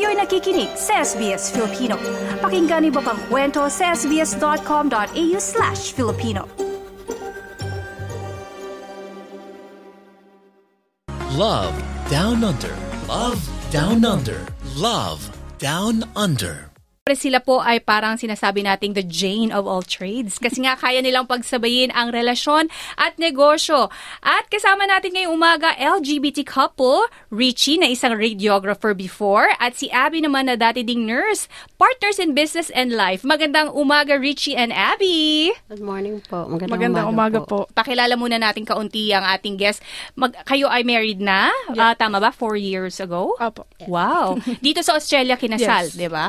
Kayo'y 0.00 0.16
nakikinig 0.16 0.72
sa 0.80 1.04
SBS 1.04 1.52
Filipino. 1.52 2.00
Pakinggan 2.40 2.88
niyo 2.88 3.04
pa 3.04 3.12
ang 3.12 3.20
kwento 3.28 3.68
sa 3.68 3.92
sbs.com.au 3.92 5.36
slash 5.36 5.92
Filipino. 5.92 6.48
Love 11.36 11.76
Down 12.08 12.40
Under. 12.40 12.72
Love 13.12 13.44
Down 13.68 14.00
Under. 14.08 14.40
Love 14.72 15.20
Down 15.60 16.08
Under. 16.16 16.69
Siyempre 17.00 17.16
sila 17.16 17.40
po 17.40 17.64
ay 17.64 17.80
parang 17.80 18.20
sinasabi 18.20 18.60
nating 18.60 18.92
the 18.92 19.00
Jane 19.00 19.48
of 19.48 19.64
all 19.64 19.80
trades 19.80 20.36
kasi 20.36 20.60
nga 20.60 20.76
kaya 20.76 21.00
nilang 21.00 21.24
pagsabayin 21.24 21.88
ang 21.96 22.12
relasyon 22.12 22.68
at 23.00 23.16
negosyo. 23.16 23.88
At 24.20 24.52
kasama 24.52 24.84
natin 24.84 25.16
ngayong 25.16 25.32
umaga 25.32 25.72
LGBT 25.80 26.44
couple, 26.44 27.08
Richie 27.32 27.80
na 27.80 27.88
isang 27.88 28.12
radiographer 28.12 28.92
before 28.92 29.48
at 29.56 29.80
si 29.80 29.88
Abby 29.88 30.20
naman 30.20 30.52
na 30.52 30.60
dati 30.60 30.84
ding 30.84 31.08
nurse, 31.08 31.48
partners 31.80 32.20
in 32.20 32.36
business 32.36 32.68
and 32.76 32.92
life. 32.92 33.24
Magandang 33.24 33.72
umaga 33.72 34.20
Richie 34.20 34.52
and 34.52 34.68
Abby! 34.68 35.56
Good 35.72 35.80
morning 35.80 36.20
po. 36.28 36.52
Magandang, 36.52 37.00
Magandang 37.00 37.08
umaga, 37.08 37.40
po. 37.40 37.64
Pakilala 37.72 38.12
muna 38.20 38.36
natin 38.36 38.68
kaunti 38.68 39.08
ang 39.16 39.24
ating 39.24 39.56
guest. 39.56 39.80
Mag, 40.20 40.36
kayo 40.44 40.68
ay 40.68 40.84
married 40.84 41.24
na? 41.24 41.48
Ah, 41.80 41.96
tama 41.96 42.20
ba? 42.20 42.28
Four 42.28 42.60
years 42.60 43.00
ago? 43.00 43.40
Apo. 43.40 43.64
Wow. 43.88 44.36
Dito 44.60 44.84
sa 44.84 45.00
Australia 45.00 45.40
kinasal, 45.40 45.88
Yes. 45.88 45.96
'di 45.96 46.12
ba? 46.12 46.28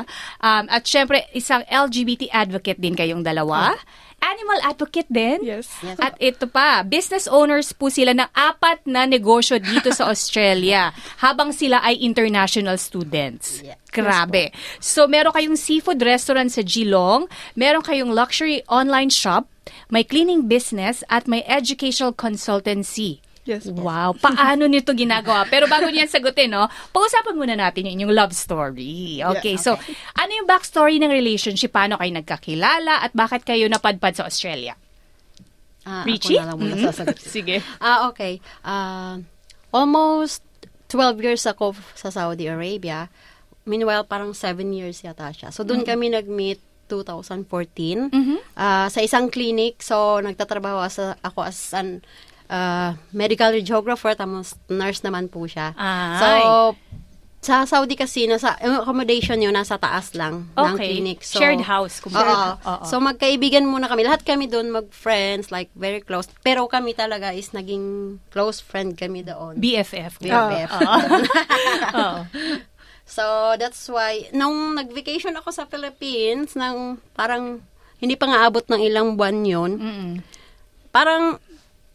Um, 0.62 0.70
at 0.70 0.86
syempre 0.86 1.26
isang 1.34 1.66
LGBT 1.66 2.30
advocate 2.30 2.78
din 2.78 2.94
kayong 2.94 3.26
dalawa. 3.26 3.74
Animal 4.22 4.62
advocate 4.62 5.10
din? 5.10 5.42
Yes. 5.42 5.66
Yes. 5.82 5.98
At 5.98 6.14
ito 6.22 6.46
pa, 6.46 6.86
business 6.86 7.26
owners 7.26 7.74
po 7.74 7.90
sila 7.90 8.14
ng 8.14 8.30
apat 8.30 8.86
na 8.86 9.02
negosyo 9.02 9.58
dito 9.58 9.90
sa 9.90 10.06
Australia 10.14 10.94
habang 11.18 11.50
sila 11.50 11.82
ay 11.82 11.98
international 11.98 12.78
students. 12.78 13.58
Yeah. 13.66 13.74
Grabe. 13.90 14.54
So, 14.78 15.10
meron 15.10 15.34
kayong 15.34 15.58
seafood 15.58 15.98
restaurant 15.98 16.54
sa 16.54 16.62
Geelong, 16.62 17.26
meron 17.58 17.82
kayong 17.82 18.14
luxury 18.14 18.62
online 18.70 19.10
shop, 19.10 19.50
may 19.90 20.06
cleaning 20.06 20.46
business, 20.46 21.02
at 21.10 21.26
may 21.26 21.42
educational 21.50 22.14
consultancy. 22.14 23.18
Yes 23.42 23.66
po. 23.66 23.82
Wow, 23.82 24.14
paano 24.14 24.70
nito 24.70 24.94
ginagawa? 24.94 25.42
Pero 25.44 25.66
bago 25.66 25.90
niyan 25.90 26.06
sagutin, 26.06 26.46
no, 26.48 26.62
pag-usapan 26.94 27.34
muna 27.34 27.58
natin 27.58 27.90
yung 27.90 28.06
inyong 28.06 28.14
love 28.14 28.30
story. 28.32 29.18
Okay, 29.18 29.58
so 29.58 29.74
ano 30.14 30.30
yung 30.30 30.46
backstory 30.46 31.02
ng 31.02 31.10
relationship? 31.10 31.74
Paano 31.74 31.98
kayo 31.98 32.14
nagkakilala 32.14 33.02
at 33.02 33.10
bakit 33.12 33.42
kayo 33.42 33.66
napadpad 33.66 34.14
sa 34.14 34.24
Australia? 34.24 34.78
Ah, 35.82 36.06
Richie? 36.06 36.38
Ako 36.38 36.46
na 36.46 36.48
lang 36.48 36.58
muna 36.60 36.76
Mhm. 36.76 36.86
sasagot. 36.86 37.18
Sige. 37.34 37.58
Ah, 37.76 38.06
okay. 38.06 38.38
Ah, 38.62 39.18
almost 39.70 40.46
12 40.86 41.18
years 41.18 41.42
ako 41.42 41.74
sa 41.92 42.14
Saudi 42.14 42.46
Arabia. 42.46 43.10
Meanwhile, 43.64 44.06
parang 44.06 44.30
7 44.30 44.62
years 44.70 45.02
yata 45.02 45.34
siya. 45.34 45.50
So, 45.50 45.66
doon 45.66 45.82
kami 45.82 46.14
nag-meet 46.14 46.62
2014 46.86 48.06
ah, 48.54 48.86
sa 48.86 49.00
isang 49.00 49.26
clinic. 49.26 49.80
So, 49.80 50.20
nagtatrabaho 50.20 50.78
sa, 50.86 51.18
ako 51.20 51.42
as 51.42 51.58
an 51.72 52.06
ah, 52.52 53.00
medical 53.16 53.56
radiographer, 53.56 54.12
tapos 54.12 54.52
nurse 54.68 55.00
naman 55.00 55.32
po 55.32 55.48
siya. 55.48 55.72
Ay. 55.72 56.20
So, 56.20 56.28
sa 57.42 57.66
Saudi 57.66 57.98
kasi, 57.98 58.30
nasa, 58.30 58.54
yung 58.62 58.86
accommodation 58.86 59.34
yun, 59.42 59.50
nasa 59.50 59.74
taas 59.74 60.14
lang 60.14 60.46
ng 60.54 60.78
Okay. 60.78 60.94
clinic. 60.94 61.26
So, 61.26 61.42
Shared 61.42 61.66
house, 61.66 61.98
kumbaga. 61.98 62.30
Oo. 62.30 62.54
Oo. 62.70 62.84
So, 62.86 63.02
magkaibigan 63.02 63.66
muna 63.66 63.90
kami. 63.90 64.06
Lahat 64.06 64.22
kami 64.22 64.46
doon 64.46 64.70
mag-friends, 64.70 65.50
like, 65.50 65.66
very 65.74 65.98
close. 65.98 66.30
Pero 66.46 66.70
kami 66.70 66.94
talaga 66.94 67.34
is 67.34 67.50
naging 67.50 67.82
close 68.30 68.62
friend 68.62 68.94
kami 68.94 69.26
doon. 69.26 69.58
BFF. 69.58 70.22
BFF. 70.22 70.70
Oo. 71.98 72.18
So, 73.02 73.24
that's 73.58 73.90
why, 73.90 74.30
nung 74.30 74.78
nag-vacation 74.78 75.34
ako 75.34 75.50
sa 75.50 75.66
Philippines, 75.66 76.54
nang 76.54 77.02
parang, 77.10 77.58
hindi 77.98 78.14
pa 78.14 78.30
nga 78.30 78.46
abot 78.46 78.62
ng 78.62 78.78
ilang 78.86 79.18
buwan 79.18 79.42
yun, 79.42 79.72
Mm-mm. 79.82 80.10
parang, 80.94 81.42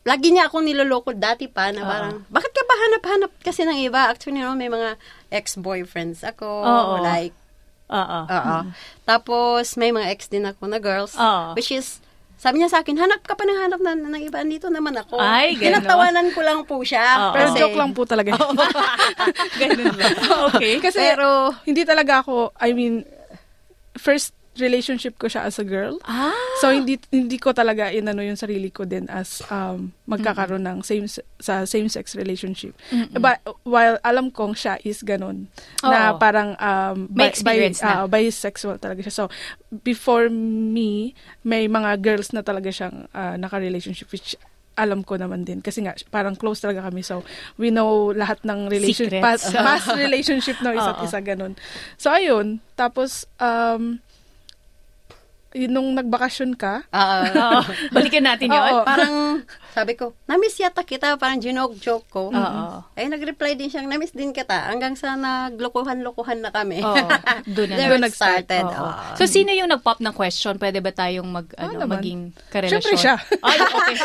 lagi 0.08 0.32
niya 0.32 0.48
ako 0.48 0.64
niloloko 0.64 1.12
dati 1.12 1.46
pa 1.46 1.68
na 1.70 1.84
parang, 1.84 2.24
bakit 2.28 2.50
ka 2.50 2.64
ba 2.64 2.76
hanap-hanap 2.80 3.32
kasi 3.38 3.62
ng 3.62 3.84
iba? 3.84 4.08
Actually, 4.08 4.40
no, 4.40 4.56
may 4.56 4.72
mga 4.72 4.96
ex-boyfriends 5.30 6.24
ako, 6.24 6.48
Oo. 6.48 7.04
like, 7.04 7.36
Oo. 7.88 8.20
Oo. 8.24 8.58
Tapos, 9.04 9.76
may 9.76 9.92
mga 9.92 10.08
ex 10.10 10.28
din 10.28 10.44
ako 10.44 10.64
na 10.66 10.80
girls, 10.80 11.12
Oo. 11.14 11.52
which 11.54 11.72
is, 11.72 12.00
sabi 12.36 12.60
niya 12.60 12.70
sa 12.70 12.80
akin, 12.80 12.96
hanap 12.96 13.24
ka 13.24 13.34
pa 13.34 13.44
ng 13.44 13.58
hanap 13.58 13.80
na, 13.80 13.96
ng 13.96 14.24
iba, 14.24 14.44
dito 14.44 14.68
naman 14.68 14.94
ako. 14.94 15.18
Ay, 15.18 15.52
ganon. 15.60 15.82
Tinatawanan 15.82 16.28
ko 16.32 16.40
lang 16.40 16.60
po 16.64 16.80
siya. 16.84 17.02
Oo. 17.02 17.34
Pero 17.34 17.48
kasi- 17.50 17.60
joke 17.60 17.76
lang 17.76 17.92
po 17.92 18.04
talaga. 18.04 18.32
Ganun 19.60 19.92
ba? 19.92 20.08
Okay. 20.52 20.78
Kasi 20.78 21.02
Pero- 21.02 21.52
hindi 21.66 21.82
talaga 21.82 22.22
ako, 22.22 22.54
I 22.56 22.72
mean, 22.72 23.04
first 23.96 24.37
relationship 24.58 25.16
ko 25.16 25.26
siya 25.26 25.46
as 25.46 25.58
a 25.58 25.64
girl. 25.64 25.98
Ah. 26.04 26.34
So 26.60 26.70
hindi 26.70 26.98
hindi 27.10 27.38
ko 27.38 27.52
talaga 27.52 27.90
inano 27.90 28.20
yung 28.20 28.36
sarili 28.36 28.70
ko 28.70 28.84
din 28.84 29.06
as 29.08 29.42
um, 29.48 29.94
magkakaroon 30.06 30.62
ng 30.62 30.82
same 30.82 31.06
sa 31.38 31.64
same 31.64 31.88
sex 31.88 32.14
relationship. 32.14 32.74
But 33.14 33.40
while 33.62 33.98
alam 34.02 34.30
kong 34.30 34.54
siya 34.54 34.82
is 34.82 35.02
ganun 35.02 35.48
na 35.80 36.14
Oo. 36.14 36.20
parang 36.20 36.58
um, 36.58 37.08
May 37.10 37.30
bi- 37.30 37.32
experience 37.32 37.80
bi- 37.80 37.88
na. 37.88 37.94
ah, 37.96 38.08
bisexual 38.08 38.78
talaga 38.78 39.02
siya. 39.02 39.14
So 39.14 39.24
before 39.84 40.30
me, 40.30 41.14
may 41.42 41.68
mga 41.68 42.00
girls 42.00 42.32
na 42.32 42.42
talaga 42.42 42.74
siyang 42.74 43.06
ah, 43.12 43.36
naka-relationship 43.36 44.10
which 44.10 44.34
alam 44.78 45.02
ko 45.02 45.18
naman 45.18 45.42
din 45.42 45.58
kasi 45.58 45.82
nga 45.82 45.98
parang 46.14 46.38
close 46.38 46.62
talaga 46.62 46.86
kami 46.86 47.02
so 47.02 47.26
we 47.58 47.74
know 47.74 48.14
lahat 48.14 48.38
ng 48.46 48.70
relationship 48.70 49.26
past, 49.26 49.50
past 49.50 49.90
relationship 49.98 50.54
ng 50.62 50.78
isa't 50.78 51.02
isa 51.10 51.18
ganun. 51.18 51.58
So 51.98 52.14
ayun, 52.14 52.62
tapos 52.78 53.26
um 53.42 53.98
nung 55.56 55.96
nagbakasyon 55.96 56.60
ka, 56.60 56.84
Oo. 56.92 57.18
Oo. 57.32 57.60
Balikan 57.96 58.28
natin 58.28 58.52
yun. 58.52 58.60
Oo. 58.60 58.84
parang, 58.84 59.14
sabi 59.72 59.96
ko, 59.96 60.12
namiss 60.28 60.60
yata 60.60 60.84
kita, 60.84 61.16
parang 61.16 61.40
joke-joke 61.40 62.08
ko. 62.12 62.30
Oo. 62.30 62.64
Eh, 62.94 63.08
nag-reply 63.08 63.56
din 63.56 63.72
siya, 63.72 63.82
namiss 63.82 64.12
din 64.12 64.36
kita, 64.36 64.68
hanggang 64.68 64.94
sa 64.94 65.16
naglokohan-lokohan 65.16 66.44
na 66.44 66.52
kami. 66.52 66.84
Oo. 66.84 67.08
Doon 67.48 67.68
na. 67.72 67.76
Doon 67.80 68.04
it 68.04 68.06
nag-start. 68.12 68.44
started. 68.46 68.66
Oo. 68.68 68.84
Oo. 68.92 69.16
So, 69.16 69.24
sino 69.24 69.56
yung 69.56 69.72
nag-pop 69.72 70.04
ng 70.04 70.12
question? 70.12 70.60
Pwede 70.60 70.84
ba 70.84 70.92
tayong 70.92 71.30
mag, 71.32 71.48
ano, 71.56 71.80
naman. 71.80 72.04
maging 72.04 72.20
karelasyon? 72.52 72.84
Siyempre 72.84 72.96
siya. 73.00 73.16
Ay, 73.48 73.58
okay. 73.64 73.96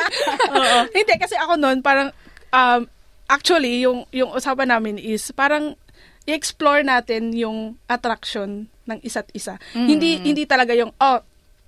Oo. 0.55 0.81
hindi 0.95 1.13
kasi 1.19 1.35
ako 1.35 1.59
noon 1.59 1.83
parang 1.83 2.15
um, 2.53 2.87
actually 3.27 3.81
yung 3.81 4.05
yung 4.13 4.31
usapan 4.31 4.69
namin 4.69 5.01
is 5.01 5.33
parang 5.33 5.75
i-explore 6.23 6.87
natin 6.87 7.35
yung 7.35 7.75
attraction 7.89 8.71
ng 8.87 8.99
isa't 9.03 9.27
isa. 9.33 9.59
Hindi 9.75 10.23
hindi 10.23 10.47
talaga 10.47 10.71
yung 10.75 10.95
oh 10.95 11.19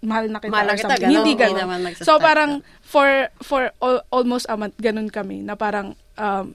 mahal 0.04 0.28
na 0.28 0.38
kita 0.38 0.52
Mahal 0.52 0.66
na 0.66 0.72
or 0.72 0.78
kita, 0.78 0.94
ganun. 0.94 1.10
Hindi 1.10 1.30
Hindi 1.30 1.42
ganun. 1.42 1.58
naman 1.58 1.78
nagsastart 1.82 2.06
So 2.06 2.12
parang 2.18 2.50
for 2.82 3.08
for 3.40 3.62
al- 3.78 4.04
almost 4.08 4.44
a 4.46 4.54
month 4.54 4.76
ganun 4.76 5.08
kami 5.08 5.40
na 5.40 5.54
parang 5.54 5.96
um 6.14 6.52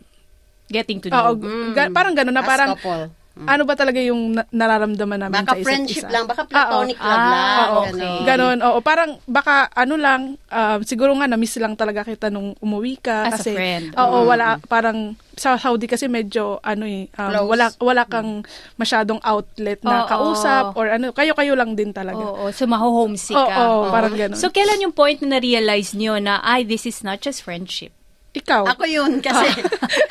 Getting 0.70 1.02
to 1.02 1.10
oo, 1.10 1.34
know. 1.34 1.74
ga- 1.74 1.90
parang 1.90 2.14
ganun 2.14 2.30
na 2.30 2.40
As 2.40 2.48
parang 2.48 2.70
couple. 2.78 3.10
Ano 3.48 3.64
ba 3.64 3.76
talaga 3.76 4.00
yung 4.00 4.36
na- 4.36 4.48
nararamdaman 4.52 5.20
namin 5.28 5.44
Baka 5.44 5.56
sa 5.56 5.58
isa't 5.58 5.66
friendship 5.66 6.06
isa. 6.06 6.14
lang, 6.14 6.24
baka 6.28 6.44
Oo. 6.46 6.52
platonic 6.52 7.00
love 7.00 7.10
Ah, 7.18 7.32
lang. 7.32 7.70
okay. 7.72 7.92
ganon. 7.92 8.22
Ganon, 8.28 8.58
oo. 8.62 8.80
Parang 8.80 9.12
baka 9.26 9.72
ano 9.74 9.96
lang, 9.96 10.22
um, 10.38 10.80
siguro 10.84 11.12
nga 11.18 11.26
na-miss 11.26 11.58
lang 11.58 11.74
talaga 11.74 12.06
kita 12.06 12.30
nung 12.30 12.54
umuwi 12.60 13.02
ka. 13.02 13.26
As 13.26 13.34
a 13.34 13.36
kasi, 13.42 13.52
friend. 13.56 13.86
Oo, 13.98 14.30
wala, 14.30 14.60
parang 14.70 15.16
sa 15.40 15.56
Saudi 15.56 15.88
kasi 15.88 16.12
medyo 16.12 16.60
ano 16.60 16.84
eh, 16.84 17.08
um, 17.16 17.32
Close. 17.32 17.48
wala, 17.48 17.66
wala 17.80 18.04
kang 18.06 18.44
masyadong 18.76 19.24
outlet 19.24 19.80
na 19.82 20.04
Oo. 20.04 20.08
kausap 20.12 20.76
or 20.76 20.92
ano, 20.92 21.16
kayo-kayo 21.16 21.56
lang 21.56 21.74
din 21.80 21.96
talaga. 21.96 22.20
Oo, 22.20 22.52
so 22.52 22.68
maho-homesick 22.68 23.40
Oo, 23.40 23.48
ka. 23.48 23.56
oo, 23.58 23.80
parang 23.90 24.14
ganon. 24.14 24.36
So, 24.36 24.52
kailan 24.52 24.84
yung 24.84 24.94
point 24.94 25.24
na 25.24 25.40
na-realize 25.40 25.96
nyo 25.96 26.20
na, 26.20 26.44
ay, 26.44 26.68
this 26.68 26.84
is 26.84 27.00
not 27.00 27.24
just 27.24 27.40
friendship? 27.40 27.96
Ikaw? 28.36 28.68
Ako 28.76 28.84
yun, 28.84 29.24
kasi, 29.24 29.48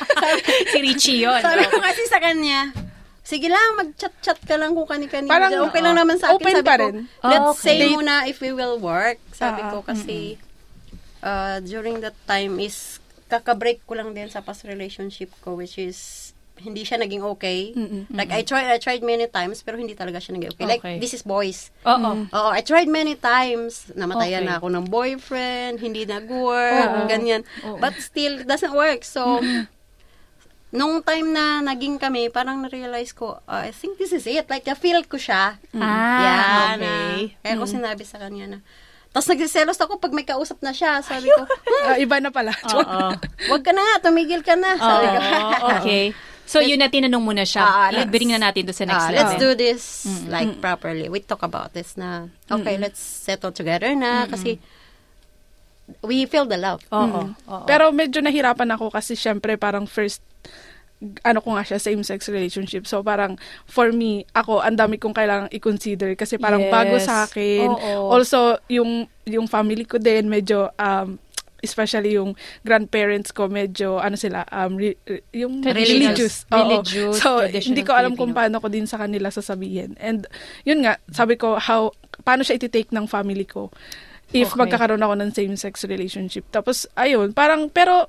si 0.73 0.77
Richie 0.81 1.21
yun. 1.23 1.37
sabi 1.45 1.69
ko 1.69 1.77
kasi 1.77 2.01
sa 2.09 2.17
kanya, 2.17 2.73
sige 3.29 3.45
lang, 3.45 3.77
mag-chat-chat 3.77 4.41
ka 4.41 4.57
lang 4.57 4.73
kung 4.73 4.89
kani-kanina. 4.89 5.29
Parang, 5.29 5.53
dyan. 5.53 5.63
okay 5.63 5.81
lang 5.85 5.93
naman 5.93 6.17
sa 6.17 6.33
akin. 6.33 6.41
open 6.41 6.53
sabi 6.55 6.65
pa 6.65 6.73
ko, 6.73 6.83
rin. 6.83 6.95
let's 7.21 7.45
Oh, 7.45 7.53
okay. 7.53 7.61
say 7.61 7.77
muna 7.87 8.25
if 8.25 8.41
we 8.41 8.49
will 8.49 8.81
work. 8.81 9.21
Sabi 9.31 9.61
Ah, 9.61 9.69
ko 9.69 9.85
kasi, 9.85 10.41
uh, 11.21 11.61
during 11.61 12.01
that 12.01 12.17
time 12.25 12.57
is, 12.57 12.97
kaka-break 13.27 13.85
ko 13.85 13.93
lang 13.93 14.11
din 14.11 14.25
sa 14.25 14.41
past 14.41 14.65
relationship 14.65 15.29
ko, 15.39 15.53
which 15.53 15.77
is, 15.77 16.31
hindi 16.59 16.83
siya 16.83 16.99
naging 16.99 17.23
okay. 17.23 17.71
Like, 18.11 18.33
I 18.33 18.43
tried, 18.43 18.67
I 18.67 18.75
tried 18.77 18.99
many 18.99 19.29
times, 19.29 19.63
pero 19.63 19.79
hindi 19.79 19.95
talaga 19.95 20.19
siya 20.19 20.35
naging 20.35 20.51
okay. 20.51 20.65
Like, 20.67 20.83
Okay. 20.83 20.97
this 20.99 21.13
is 21.13 21.23
boys. 21.23 21.71
Oo. 21.85 22.27
Oo, 22.27 22.49
I 22.51 22.59
tried 22.59 22.91
many 22.91 23.15
times. 23.15 23.87
Namatayan 23.95 24.43
Okay. 24.43 24.49
na 24.49 24.59
ako 24.59 24.67
ng 24.67 24.85
boyfriend, 24.89 25.79
hindi 25.79 26.03
nag-work, 26.03 27.07
ganyan. 27.07 27.47
But 27.79 27.95
still, 28.01 28.43
it 28.43 28.47
doesn't 28.49 28.75
work. 28.75 29.07
So, 29.07 29.39
nung 30.69 31.01
time 31.01 31.27
na 31.27 31.45
naging 31.59 31.97
kami, 31.97 32.29
parang 32.29 32.61
na-realize 32.61 33.09
ko, 33.11 33.41
uh, 33.43 33.61
I 33.61 33.71
think 33.71 33.97
this 33.97 34.11
is 34.11 34.23
it. 34.23 34.45
Like, 34.45 34.63
na-feel 34.63 35.01
ko 35.03 35.17
siya. 35.17 35.57
Ah, 35.73 36.21
Yeah, 36.21 36.37
okay. 36.77 37.33
Na, 37.33 37.41
kaya 37.41 37.53
ko 37.55 37.65
sinabi 37.65 38.03
sa 38.03 38.17
kanya 38.17 38.45
na, 38.47 38.57
tapos 39.09 39.25
nagsiselos 39.27 39.75
ako 39.75 39.97
pag 39.97 40.13
may 40.13 40.21
kausap 40.21 40.61
na 40.61 40.69
siya. 40.69 41.01
Sabi 41.01 41.25
ko, 41.27 41.41
Ah, 41.87 41.97
iba 41.97 42.17
na 42.17 42.29
pala. 42.29 42.53
Oo. 42.69 43.17
wag 43.49 43.61
ka 43.61 43.71
na 43.71 43.81
nga, 43.81 43.95
tumigil 44.05 44.39
ka 44.39 44.53
na. 44.53 44.77
Sabi 44.77 45.05
ko. 45.07 45.17
Oo, 45.17 45.67
okay. 45.75 46.03
So, 46.45 46.57
yun 46.59 46.77
na 46.77 46.89
tinanong 46.89 47.21
mo 47.21 47.29
na 47.29 47.45
siya. 47.45 47.61
Let's, 47.89 48.05
let's- 48.05 48.09
bring 48.09 48.29
na 48.29 48.41
natin 48.43 48.65
to 48.65 48.73
sa 48.73 48.81
next 48.83 49.05
Ah, 49.05 49.09
level. 49.09 49.17
let's 49.17 49.35
do 49.35 49.49
this 49.53 49.81
like 50.25 50.57
properly. 50.57 51.05
We 51.05 51.21
talk 51.21 51.41
about 51.41 51.73
this 51.73 51.93
na, 51.93 52.25
okay, 52.45 52.77
let's 52.77 52.97
settle 53.01 53.49
together 53.49 53.93
na 53.93 54.25
kasi 54.25 54.57
we 56.01 56.25
feel 56.25 56.45
the 56.45 56.57
love. 56.57 56.85
Oo. 56.91 57.33
oo. 57.33 57.65
Pero 57.65 57.89
medyo 57.89 58.21
nahirapan 58.21 58.69
ako 58.71 58.89
kasi 58.89 59.13
syempre 59.13 59.57
parang 59.57 59.85
first 59.85 60.21
ano 61.23 61.39
ko 61.39 61.55
nga 61.55 61.63
siya, 61.63 61.79
same-sex 61.79 62.27
relationship. 62.27 62.83
So, 62.83 62.99
parang, 62.99 63.39
for 63.63 63.89
me, 63.89 64.27
ako, 64.35 64.59
ang 64.59 64.75
dami 64.75 64.99
kong 64.99 65.15
kailangang 65.15 65.51
i-consider 65.51 66.11
kasi 66.13 66.35
parang 66.35 66.67
Yes. 66.67 66.71
bago 66.71 66.95
sa 66.99 67.23
akin. 67.23 67.71
Oo. 67.71 68.11
Also, 68.11 68.59
yung, 68.67 69.07
yung 69.23 69.47
family 69.47 69.87
ko 69.87 69.95
din, 69.95 70.27
medyo, 70.27 70.67
um, 70.75 71.15
especially 71.59 72.15
yung 72.15 72.35
grandparents 72.63 73.31
ko, 73.31 73.47
medyo, 73.47 73.95
ano 73.95 74.15
sila, 74.15 74.43
um, 74.47 74.75
re- 74.75 74.99
re- 75.03 75.23
yung 75.33 75.63
Traditional. 75.63 76.11
religious. 76.11 76.35
Oo. 76.47 76.59
Religious, 76.59 77.15
So, 77.15 77.29
hindi 77.47 77.83
ko 77.83 77.95
alam 77.95 78.15
kung 78.15 78.35
Filipino. 78.35 78.39
paano 78.51 78.55
ko 78.59 78.67
din 78.67 78.83
sa 78.83 78.99
kanila 78.99 79.31
sasabihin. 79.31 79.95
And, 79.99 80.27
yun 80.63 80.83
nga, 80.83 80.99
sabi 81.11 81.39
ko, 81.39 81.55
how, 81.55 81.95
paano 82.23 82.43
siya 82.43 82.59
iti-take 82.59 82.91
ng 82.91 83.07
family 83.07 83.47
ko 83.47 83.71
if 84.31 84.53
Okay. 84.53 84.59
magkakaroon 84.61 85.01
ako 85.01 85.15
ng 85.17 85.31
same-sex 85.33 85.85
relationship. 85.85 86.45
Tapos, 86.49 86.85
ayun, 86.93 87.33
parang, 87.33 87.65
pero, 87.67 88.07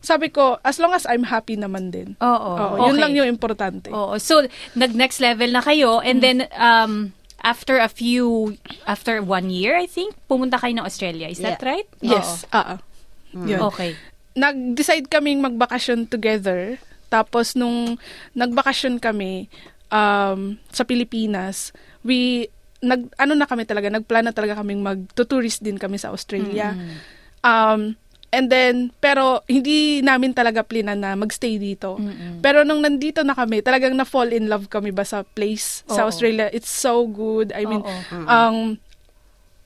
sabi 0.00 0.30
ko, 0.30 0.56
as 0.62 0.78
long 0.78 0.94
as 0.94 1.04
I'm 1.04 1.26
happy 1.26 1.58
naman 1.58 1.90
din. 1.90 2.14
Oo. 2.22 2.50
Oo, 2.54 2.74
Yun 2.88 2.96
Okay. 2.96 3.02
lang 3.02 3.12
yung 3.14 3.28
importante. 3.28 3.88
Oo. 3.90 4.16
So, 4.16 4.46
nag-next 4.72 5.18
level 5.18 5.50
na 5.50 5.60
kayo 5.60 5.98
and 6.00 6.22
then 6.22 6.46
um 6.54 7.12
after 7.42 7.78
a 7.78 7.86
few 7.86 8.54
after 8.86 9.22
one 9.22 9.50
year, 9.50 9.74
I 9.74 9.86
think, 9.86 10.14
pumunta 10.26 10.58
kayo 10.58 10.74
ng 10.74 10.86
Australia. 10.86 11.26
Is 11.26 11.38
that 11.38 11.58
Yeah. 11.58 11.68
right? 11.68 11.88
Yes. 11.98 12.46
Ah. 12.50 12.74
ah. 12.74 12.78
Yun. 13.34 13.58
Oo. 13.60 13.70
Okay. 13.74 13.94
Nag-decide 14.34 15.10
kaming 15.10 15.42
magbakasyon 15.42 16.06
together. 16.06 16.78
Tapos, 17.10 17.58
nung 17.58 17.98
nagbakasyon 18.32 19.02
kami 19.02 19.50
um, 19.90 20.60
sa 20.70 20.84
Pilipinas, 20.84 21.74
we, 22.04 22.46
nag, 22.78 23.10
ano 23.14 23.32
na 23.34 23.44
kami 23.44 23.64
talaga, 23.64 23.88
nagplano 23.88 24.30
talaga 24.30 24.58
kaming 24.58 24.80
mag-tourist 24.80 25.60
din 25.60 25.76
kami 25.76 25.96
sa 25.96 26.10
Australia. 26.10 26.78
Um, 27.42 27.98
and 28.28 28.46
then, 28.46 28.94
pero 28.98 29.42
hindi 29.46 29.98
namin 29.98 30.30
talaga 30.30 30.62
plinan 30.62 31.00
na 31.00 31.14
magstay 31.14 31.56
dito. 31.56 31.98
Pero 32.38 32.62
nung 32.62 32.78
nandito 32.78 33.22
na 33.22 33.34
kami, 33.34 33.60
talagang 33.60 33.94
na-fall 33.94 34.30
in 34.30 34.46
love 34.46 34.68
kami 34.68 34.90
ba 34.90 35.02
sa 35.02 35.22
place 35.22 35.82
sa 35.88 36.04
Oo. 36.04 36.08
Australia. 36.10 36.46
It's 36.50 36.70
so 36.70 37.02
good. 37.04 37.50
I 37.50 37.66
mean, 37.66 37.82
Oo. 37.82 38.26
um, 38.26 38.78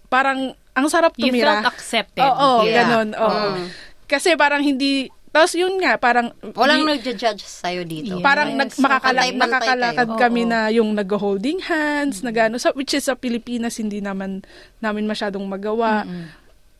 parang, 0.08 0.52
ang 0.72 0.86
sarap 0.88 1.12
You 1.20 1.28
tumira. 1.28 1.60
felt 1.60 1.68
accepted. 1.68 2.24
Oo, 2.24 2.64
Yeah. 2.64 2.88
ganon. 2.88 3.08
Oo. 3.12 3.68
Kasi 4.08 4.36
parang 4.36 4.64
hindi, 4.64 5.12
tapos 5.32 5.52
yun 5.52 5.80
nga, 5.80 5.96
parang, 5.96 6.28
Walang 6.52 6.84
di- 6.84 6.88
nagja-judge 6.92 7.40
sa'yo 7.40 7.82
dito. 7.82 8.20
Yeah. 8.20 8.22
parang 8.22 8.52
Yes. 8.52 8.58
nag, 8.60 8.70
makakala, 8.78 9.20
nakakalakad 9.26 10.06
kayo. 10.06 10.20
kami 10.20 10.42
Oo. 10.44 10.50
na 10.52 10.58
yung 10.68 10.90
nag-holding 10.92 11.64
hands, 11.64 12.20
na 12.20 12.30
gano'n. 12.30 12.60
So, 12.60 12.70
which 12.72 12.92
is 12.92 13.08
sa 13.08 13.16
Pilipinas, 13.16 13.80
hindi 13.80 13.98
naman 13.98 14.44
namin 14.78 15.08
masyadong 15.08 15.42
magawa. 15.42 16.04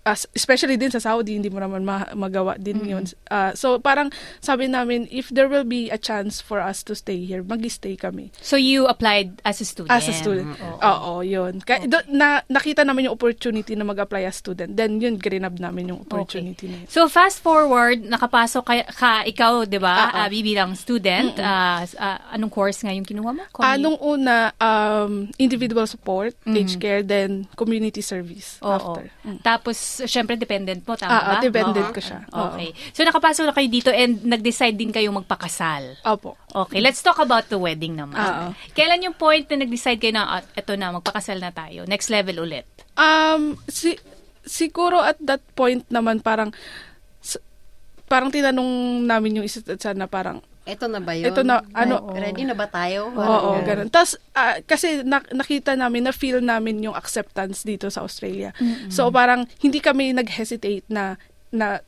As, 0.03 0.27
especially 0.35 0.75
din 0.75 0.91
sa 0.91 0.99
Saudi, 0.99 1.39
hindi 1.39 1.47
mo 1.47 1.63
naman 1.63 1.87
ma- 1.87 2.11
magawa 2.13 2.59
din 2.59 2.83
yun. 2.83 3.05
Ah, 3.31 3.55
so, 3.55 3.79
parang 3.79 4.11
sabi 4.39 4.67
namin, 4.67 5.07
if 5.11 5.31
there 5.31 5.47
will 5.47 5.63
be 5.63 5.87
a 5.89 5.99
chance 5.99 6.43
for 6.43 6.59
us 6.59 6.83
to 6.83 6.95
stay 6.95 7.23
here, 7.23 7.43
mag-stay 7.43 7.95
kami. 7.95 8.35
So 8.43 8.59
you 8.59 8.91
applied 8.91 9.39
as 9.47 9.63
a 9.63 9.67
student. 9.67 9.95
As 9.95 10.11
a 10.11 10.15
student. 10.15 10.59
Oo, 10.83 11.23
yun. 11.23 11.63
Ka- 11.63 11.87
do- 11.87 12.03
na, 12.11 12.43
nakita 12.51 12.83
namin 12.83 13.07
yung 13.07 13.15
opportunity 13.15 13.79
na 13.79 13.87
mag-apply 13.87 14.27
as 14.27 14.43
student. 14.43 14.75
Then, 14.75 14.99
yun, 14.99 15.23
grinab 15.23 15.63
namin 15.63 15.95
yung 15.95 16.03
opportunity 16.03 16.67
na 16.67 16.77
yun. 16.83 16.89
So 16.91 17.07
fast 17.07 17.39
forward, 17.39 18.03
nakapasok 18.03 18.63
ka, 18.67 18.75
ka 18.91 19.11
ikaw, 19.23 19.63
'di 19.65 19.79
ba? 19.79 20.11
Oo. 20.11 20.17
ah, 20.19 20.29
bibilang 20.29 20.75
student. 20.75 21.39
ah, 21.39 21.87
ah, 21.97 22.19
anong 22.35 22.51
course 22.51 22.83
nga 22.83 22.91
yung 22.91 23.07
kinuha 23.07 23.31
mo? 23.31 23.43
Ah, 23.61 23.79
Commu- 23.79 23.79
nung 23.79 23.99
una, 24.03 24.51
um, 24.59 25.31
individual 25.39 25.87
support, 25.87 26.35
age 26.45 26.75
care, 26.79 27.03
then 27.03 27.47
community 27.55 28.03
service 28.03 28.59
Oo. 28.61 28.73
after. 28.73 29.05
Mm. 29.23 29.39
Tapos, 29.43 29.77
syempre, 30.01 30.35
dependent 30.35 30.81
mo, 30.83 30.97
tama 30.97 31.13
Ah, 31.13 31.23
ba? 31.37 31.45
dependent 31.45 31.89
Oo. 31.89 31.95
ko 31.95 32.01
siya. 32.01 32.25
Okay. 32.25 32.73
So, 32.91 33.05
nakapasok 33.05 33.45
na 33.45 33.53
kayo 33.53 33.69
dito 33.69 33.91
and 33.91 34.25
nag-decide 34.25 34.73
din 34.73 34.89
kayong 34.89 35.21
magpakasal. 35.21 36.01
Opo. 36.07 36.41
Okay, 36.49 36.81
let's 36.81 37.01
talk 37.01 37.19
about 37.19 37.49
the 37.49 37.59
wedding 37.59 37.99
naman. 37.99 38.17
Oo. 38.17 38.57
Kailan 38.73 39.03
yung 39.03 39.15
point 39.15 39.45
na 39.47 39.61
nag-decide 39.61 39.99
kayo 39.99 40.15
na, 40.15 40.39
ah, 40.39 40.45
eto 40.55 40.73
na, 40.73 40.95
magpakasal 40.95 41.37
na 41.37 41.51
tayo? 41.51 41.85
Next 41.85 42.09
level 42.09 42.41
ulit. 42.41 42.65
Um, 42.95 43.61
si, 43.67 43.99
siguro 44.43 45.01
at 45.01 45.21
that 45.21 45.45
point 45.53 45.85
naman 45.89 46.21
parang, 46.21 46.53
parang 48.07 48.29
tinanong 48.29 49.03
namin 49.03 49.41
yung 49.41 49.47
isa't 49.47 49.65
isa 49.67 49.93
na 49.93 50.05
parang, 50.05 50.45
Ito 50.63 50.87
na 50.87 51.03
ba 51.03 51.13
yun? 51.19 51.35
Ito 51.35 51.43
na, 51.43 51.67
ano- 51.75 52.15
ready 52.15 52.47
na 52.47 52.55
ba 52.55 52.71
tayo? 52.71 53.11
Oo, 53.11 53.59
ganun. 53.67 53.91
Tapos, 53.91 54.15
ah, 54.31 54.63
kasi 54.63 55.03
na- 55.03 55.27
nakita 55.35 55.75
namin, 55.75 56.07
na-feel 56.07 56.39
namin 56.39 56.87
yung 56.87 56.95
acceptance 56.95 57.67
dito 57.67 57.91
sa 57.91 58.07
Australia. 58.07 58.55
So, 58.87 59.11
parang 59.11 59.51
hindi 59.59 59.83
kami 59.83 60.15
nag-hesitate 60.15 60.87
na, 60.87 61.19
na 61.51 61.83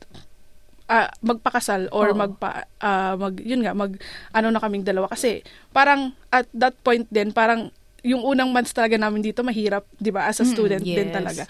ah, 0.85 1.09
magpakasal 1.23 1.89
or 1.89 2.13
Oo. 2.13 2.19
magpa, 2.19 2.69
ah, 2.83 3.15
mag, 3.17 3.39
yun 3.41 3.65
nga, 3.65 3.73
mag, 3.73 3.97
ano 4.35 4.47
na 4.51 4.61
kaming 4.61 4.85
dalawa. 4.85 5.09
Kasi, 5.09 5.41
parang, 5.73 6.13
at 6.29 6.45
that 6.53 6.77
point 6.83 7.07
din, 7.09 7.33
parang, 7.33 7.71
yung 8.05 8.21
unang 8.21 8.53
months 8.53 8.69
talaga 8.69 8.99
namin 9.01 9.25
dito, 9.25 9.41
mahirap, 9.41 9.87
di 9.97 10.13
ba, 10.13 10.29
as 10.29 10.37
a 10.37 10.45
student 10.45 10.85
din 10.85 11.09
yes. 11.09 11.15
talaga. 11.15 11.43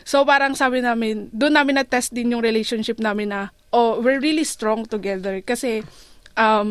So, 0.00 0.24
parang 0.24 0.56
sabi 0.56 0.80
namin, 0.80 1.28
doon 1.28 1.60
namin 1.60 1.76
na-test 1.76 2.16
din 2.16 2.32
yung 2.32 2.40
relationship 2.40 2.96
namin 2.96 3.36
na, 3.36 3.52
oh, 3.68 4.00
we're 4.00 4.16
really 4.16 4.48
strong 4.48 4.88
together. 4.88 5.44
Kasi, 5.44 5.84
um, 6.40 6.68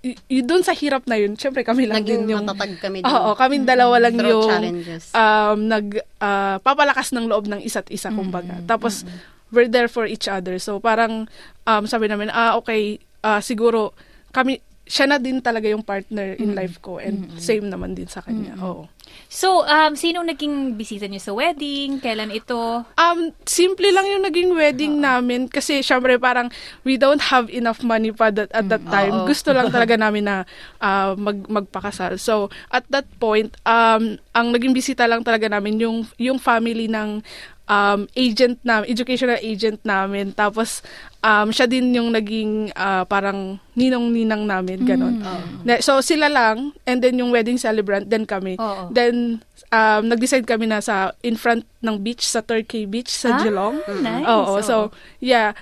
y- 0.00 0.16
y- 0.30 0.40
doon 0.40 0.62
sa 0.62 0.72
hirap 0.72 1.04
na 1.04 1.18
yun, 1.18 1.34
syempre 1.34 1.60
kami 1.60 1.84
lang 1.84 2.00
Naging 2.00 2.24
din 2.24 2.32
yung... 2.32 2.46
matatag 2.46 2.78
kami 2.78 3.02
din. 3.02 3.10
Oo, 3.10 3.34
kami 3.34 3.60
dalawa 3.62 3.98
lang 3.98 4.14
Through 4.14 4.30
yung 4.30 4.46
challenges. 4.46 5.02
um, 5.12 5.58
nag 5.66 5.86
ah, 6.18 6.56
papalakas 6.62 7.10
ng 7.10 7.26
loob 7.26 7.44
ng 7.44 7.60
isa't 7.60 7.90
isa 7.90 8.08
kumbaga. 8.08 8.62
Tapos 8.64 9.02
we're 9.50 9.66
there 9.66 9.90
for 9.90 10.06
each 10.06 10.24
other. 10.24 10.56
So 10.56 10.78
parang 10.78 11.26
um, 11.66 11.84
sabi 11.84 12.06
namin, 12.06 12.30
ah 12.30 12.54
okay, 12.56 12.96
ah, 13.20 13.42
siguro 13.42 13.92
kami 14.30 14.62
siya 14.90 15.06
na 15.06 15.22
din 15.22 15.38
talaga 15.38 15.70
yung 15.70 15.86
partner 15.86 16.34
in 16.34 16.58
life 16.58 16.82
ko 16.82 16.98
and 16.98 17.30
same 17.38 17.70
naman 17.70 17.94
din 17.94 18.10
sa 18.10 18.18
kanya. 18.18 18.58
Oo. 18.58 18.90
So, 19.30 19.62
um, 19.62 19.94
sinong 19.94 20.26
naging 20.26 20.74
bisita 20.74 21.06
niyo 21.06 21.22
sa 21.22 21.30
wedding? 21.34 22.02
Kailan 22.02 22.34
ito? 22.34 22.82
Um, 22.98 23.30
simple 23.46 23.86
lang 23.94 24.06
yung 24.10 24.26
naging 24.26 24.50
wedding 24.54 24.98
namin 24.98 25.46
kasi 25.46 25.86
syempre 25.86 26.18
parang 26.18 26.50
we 26.82 26.98
don't 26.98 27.22
have 27.22 27.46
enough 27.50 27.82
money 27.86 28.10
pa 28.10 28.34
that, 28.34 28.50
at 28.50 28.66
that 28.66 28.82
time. 28.90 29.22
Oo. 29.22 29.26
Gusto 29.30 29.54
lang 29.54 29.70
talaga 29.74 29.94
namin 29.94 30.26
na 30.26 30.36
ah, 30.82 31.14
mag, 31.14 31.46
magpakasal. 31.46 32.18
So, 32.18 32.50
at 32.74 32.82
that 32.90 33.06
point, 33.22 33.54
um, 33.62 34.18
ang 34.34 34.46
naging 34.50 34.74
bisita 34.74 35.06
lang 35.06 35.22
talaga 35.22 35.46
namin 35.46 35.78
yung, 35.78 36.06
yung 36.18 36.42
family 36.42 36.90
ng 36.90 37.22
um, 37.70 38.10
agent 38.12 38.58
na 38.60 38.82
educational 38.82 39.38
agent 39.38 39.78
namin. 39.82 40.34
Tapos, 40.34 40.82
um, 41.22 41.48
siya 41.48 41.70
din 41.70 41.94
yung 41.94 42.10
naging 42.10 42.74
ah, 42.74 43.06
parang 43.06 43.62
ninong-ninang 43.72 44.42
namin, 44.42 44.82
ganon. 44.82 45.22
Na- 45.62 45.78
So, 45.80 46.02
sila 46.02 46.26
lang, 46.26 46.74
and 46.82 46.98
then 46.98 47.14
yung 47.14 47.30
wedding 47.30 47.56
celebrant, 47.56 48.10
then 48.10 48.26
kami. 48.26 48.58
Oo. 48.58 48.90
Then, 48.90 49.38
um, 49.68 50.06
nag-decide 50.06 50.44
kami 50.44 50.64
na 50.64 50.80
sa 50.80 51.12
in 51.20 51.34
front 51.34 51.62
ng 51.80 51.96
beach, 51.96 52.20
sa 52.22 52.40
Turkey 52.40 52.84
Beach, 52.84 53.08
sa 53.08 53.34
Ah, 53.34 53.40
Geelong. 53.40 53.80
nice. 54.00 54.26
Oo, 54.26 54.60
so, 54.60 54.74
yeah. 55.18 55.56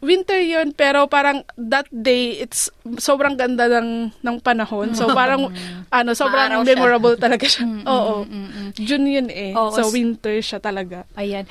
Winter 0.00 0.36
yun, 0.36 0.70
pero 0.70 1.04
parang 1.06 1.44
that 1.54 1.88
day, 1.88 2.36
it's 2.38 2.68
sobrang 2.98 3.36
ganda 3.36 3.68
ng, 3.70 4.12
ng 4.14 4.36
panahon. 4.38 4.92
So, 4.92 5.08
parang, 5.10 5.48
ano, 5.88 6.10
sobrang 6.12 6.52
Maaraw 6.52 6.60
siya. 6.60 6.68
memorable 6.68 7.16
talaga 7.16 7.44
siya. 7.44 7.64
Oo. 7.84 8.28
June 8.74 9.06
yun 9.06 9.28
eh. 9.28 9.52
Oo, 9.52 9.72
so, 9.72 9.88
winter 9.88 10.36
siya 10.38 10.58
talaga. 10.58 11.08
Ayan. 11.14 11.48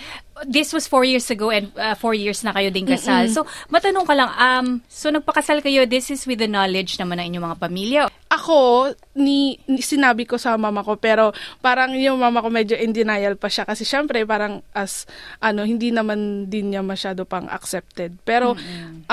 This 0.48 0.74
was 0.74 0.89
four 0.89 1.05
years 1.05 1.29
ago 1.29 1.53
and 1.53 1.69
uh, 1.77 1.93
four 1.93 2.17
years 2.17 2.41
na 2.41 2.50
kayo 2.50 2.74
din 2.74 2.89
kasal. 2.89 3.29
So, 3.29 3.45
matanong 3.69 4.10
ka 4.10 4.13
lang, 4.17 4.31
um, 4.33 4.67
so 4.89 5.13
nagpakasal 5.13 5.62
kayo, 5.62 5.86
this 5.86 6.10
is 6.10 6.25
with 6.25 6.41
the 6.41 6.50
knowledge 6.50 6.98
naman 6.98 7.21
ng 7.21 7.38
inyong 7.38 7.45
mga 7.53 7.60
pamilya. 7.62 8.01
Ako, 8.31 8.89
ni, 9.21 9.62
ni- 9.69 9.86
sinabi 9.86 10.25
ko 10.25 10.41
sa 10.41 10.57
mama 10.57 10.81
ko, 10.81 10.98
pero 10.98 11.29
parang 11.62 11.93
yung 11.93 12.17
mama 12.17 12.41
ko 12.41 12.50
medyo 12.50 12.74
in 12.74 12.89
denial 12.89 13.38
pa 13.38 13.53
siya 13.53 13.69
kasi 13.69 13.86
syempre 13.86 14.25
parang 14.25 14.65
as, 14.74 15.05
ano, 15.43 15.62
hindi 15.62 15.93
naman 15.93 16.50
din 16.50 16.74
niya 16.74 16.81
masyado 16.81 17.21
pang 17.21 17.45
accepted. 17.45 18.17
Pero, 18.25 18.57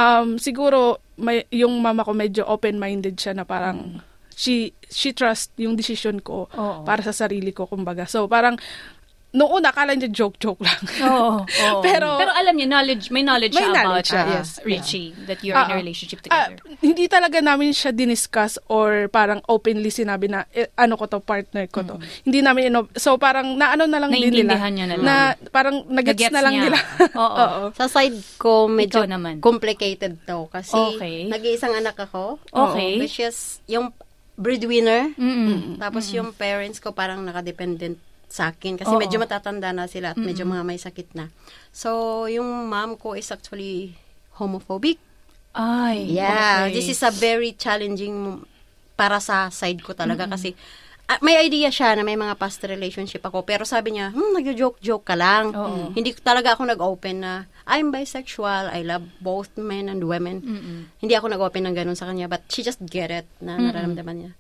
um, 0.01 0.41
siguro, 0.41 1.05
may, 1.21 1.45
yung 1.53 1.77
mama 1.85 2.09
ko 2.09 2.17
medyo 2.17 2.49
open-minded 2.49 3.21
siya 3.21 3.37
na 3.37 3.45
parang, 3.45 4.01
she, 4.33 4.71
she 4.87 5.11
trust 5.11 5.51
yung 5.59 5.75
decision 5.75 6.23
ko 6.23 6.47
Oo. 6.55 6.87
para 6.87 7.03
sa 7.03 7.13
sarili 7.13 7.51
ko, 7.51 7.67
kumbaga. 7.67 8.07
So, 8.07 8.31
parang, 8.31 8.57
noong 9.39 9.53
una, 9.55 9.71
akala 9.71 9.95
niya 9.95 10.11
joke-joke 10.11 10.59
lang. 10.59 10.81
Oo. 11.01 11.47
oo. 11.47 11.81
Pero- 11.87 12.19
Pero 12.19 12.31
alam 12.31 12.53
niyo, 12.53 12.67
knowledge, 12.67 13.09
may 13.09 13.23
knowledge 13.23 13.55
May 13.55 13.63
siya 13.63 13.71
about 13.71 13.85
knowledge 13.87 14.11
siya, 14.11 14.21
uh, 14.21 14.35
yes. 14.35 14.49
Richie, 14.61 15.09
that 15.25 15.39
you're 15.41 15.55
in 15.55 15.63
a 15.63 15.71
Ah, 15.71 15.79
relationship 15.79 16.19
ah, 16.27 16.51
together. 16.51 16.57
hindi 16.81 17.07
talaga 17.07 17.39
namin 17.39 17.71
siya 17.71 17.91
diniscuss 17.91 18.59
or 18.67 19.07
parang 19.09 19.39
openly 19.47 19.89
sinabi 19.89 20.27
na 20.27 20.43
eh, 20.51 20.67
ano 20.75 20.95
ko 20.95 21.07
to, 21.07 21.21
partner 21.21 21.65
ko 21.67 21.81
to. 21.81 21.97
Hindi 22.21 22.43
namin, 22.43 22.69
ino- 22.69 22.91
so 22.93 23.15
parang 23.17 23.55
naano 23.55 23.87
na 23.87 23.99
lang 23.99 24.11
din 24.11 24.35
nila. 24.35 24.59
Niya 24.67 24.85
na 24.85 24.97
lang. 24.97 25.05
Na 25.05 25.15
parang 25.49 25.87
nagets 25.87 26.27
na 26.29 26.43
lang 26.43 26.53
niya. 26.53 26.65
nila. 26.67 26.79
Oo. 27.21 27.45
Sa 27.73 27.87
side 27.87 28.19
ko, 28.37 28.67
medyo 28.67 29.01
Ikaw 29.01 29.07
naman. 29.09 29.35
complicated 29.39 30.19
to. 30.25 30.49
Kasi 30.49 30.75
Okay. 30.75 31.29
nag-iisang 31.29 31.73
anak 31.73 31.95
ako. 31.95 32.43
Okay. 32.49 32.97
Oo, 32.97 33.01
Which 33.01 33.19
is 33.19 33.61
yung 33.67 33.95
breadwinner. 34.35 35.11
Mm-mm. 35.15 35.77
Tapos 35.77 36.09
yung 36.11 36.31
parents 36.33 36.79
ko 36.79 36.91
parang 36.91 37.21
nakadependent 37.21 37.99
sa 38.29 38.53
akin. 38.53 38.77
Kasi 38.77 38.93
Oo. 38.93 39.01
medyo 39.01 39.17
matatanda 39.17 39.73
na 39.73 39.89
sila 39.89 40.13
at 40.13 40.19
medyo 40.21 40.45
mga 40.45 40.65
may 40.65 40.77
sakit 40.77 41.17
na. 41.17 41.33
So, 41.73 42.25
yung 42.29 42.69
mom 42.69 42.95
ko 42.95 43.17
is 43.17 43.29
actually 43.33 43.97
homophobic. 44.37 45.01
Ay, 45.57 46.15
Yeah, 46.15 46.69
okay. 46.69 46.77
this 46.77 46.93
is 46.93 47.01
a 47.03 47.11
very 47.11 47.57
challenging 47.57 48.45
para 48.95 49.19
sa 49.19 49.49
side 49.51 49.81
ko 49.83 49.95
talaga 49.95 50.27
kasi 50.29 50.55
ah, 51.09 51.17
may 51.25 51.41
idea 51.41 51.73
siya 51.73 51.97
na 51.97 52.05
may 52.05 52.15
mga 52.15 52.37
past 52.37 52.61
relationship 52.69 53.25
ako 53.25 53.43
pero 53.43 53.65
sabi 53.65 53.97
niya, 53.97 54.13
hmm, 54.13 54.39
nagjo-joke-joke 54.39 55.07
ka 55.09 55.17
lang. 55.17 55.57
Oo. 55.57 55.91
Hindi 55.97 56.13
talaga 56.21 56.55
ako 56.55 56.69
nag-open 56.69 57.17
na 57.25 57.33
I'm 57.65 57.89
bisexual, 57.93 58.69
I 58.73 58.81
love 58.85 59.05
both 59.21 59.53
men 59.57 59.89
and 59.89 60.05
women. 60.05 60.41
Hindi 61.01 61.15
ako 61.17 61.33
nag-open 61.33 61.65
ng 61.69 61.75
ganun 61.75 61.99
sa 61.99 62.07
kanya 62.07 62.29
but 62.29 62.45
she 62.53 62.61
just 62.61 62.81
get 62.85 63.09
it 63.09 63.29
na 63.41 63.57
nararamdaman 63.57 64.17
niya. 64.21 64.33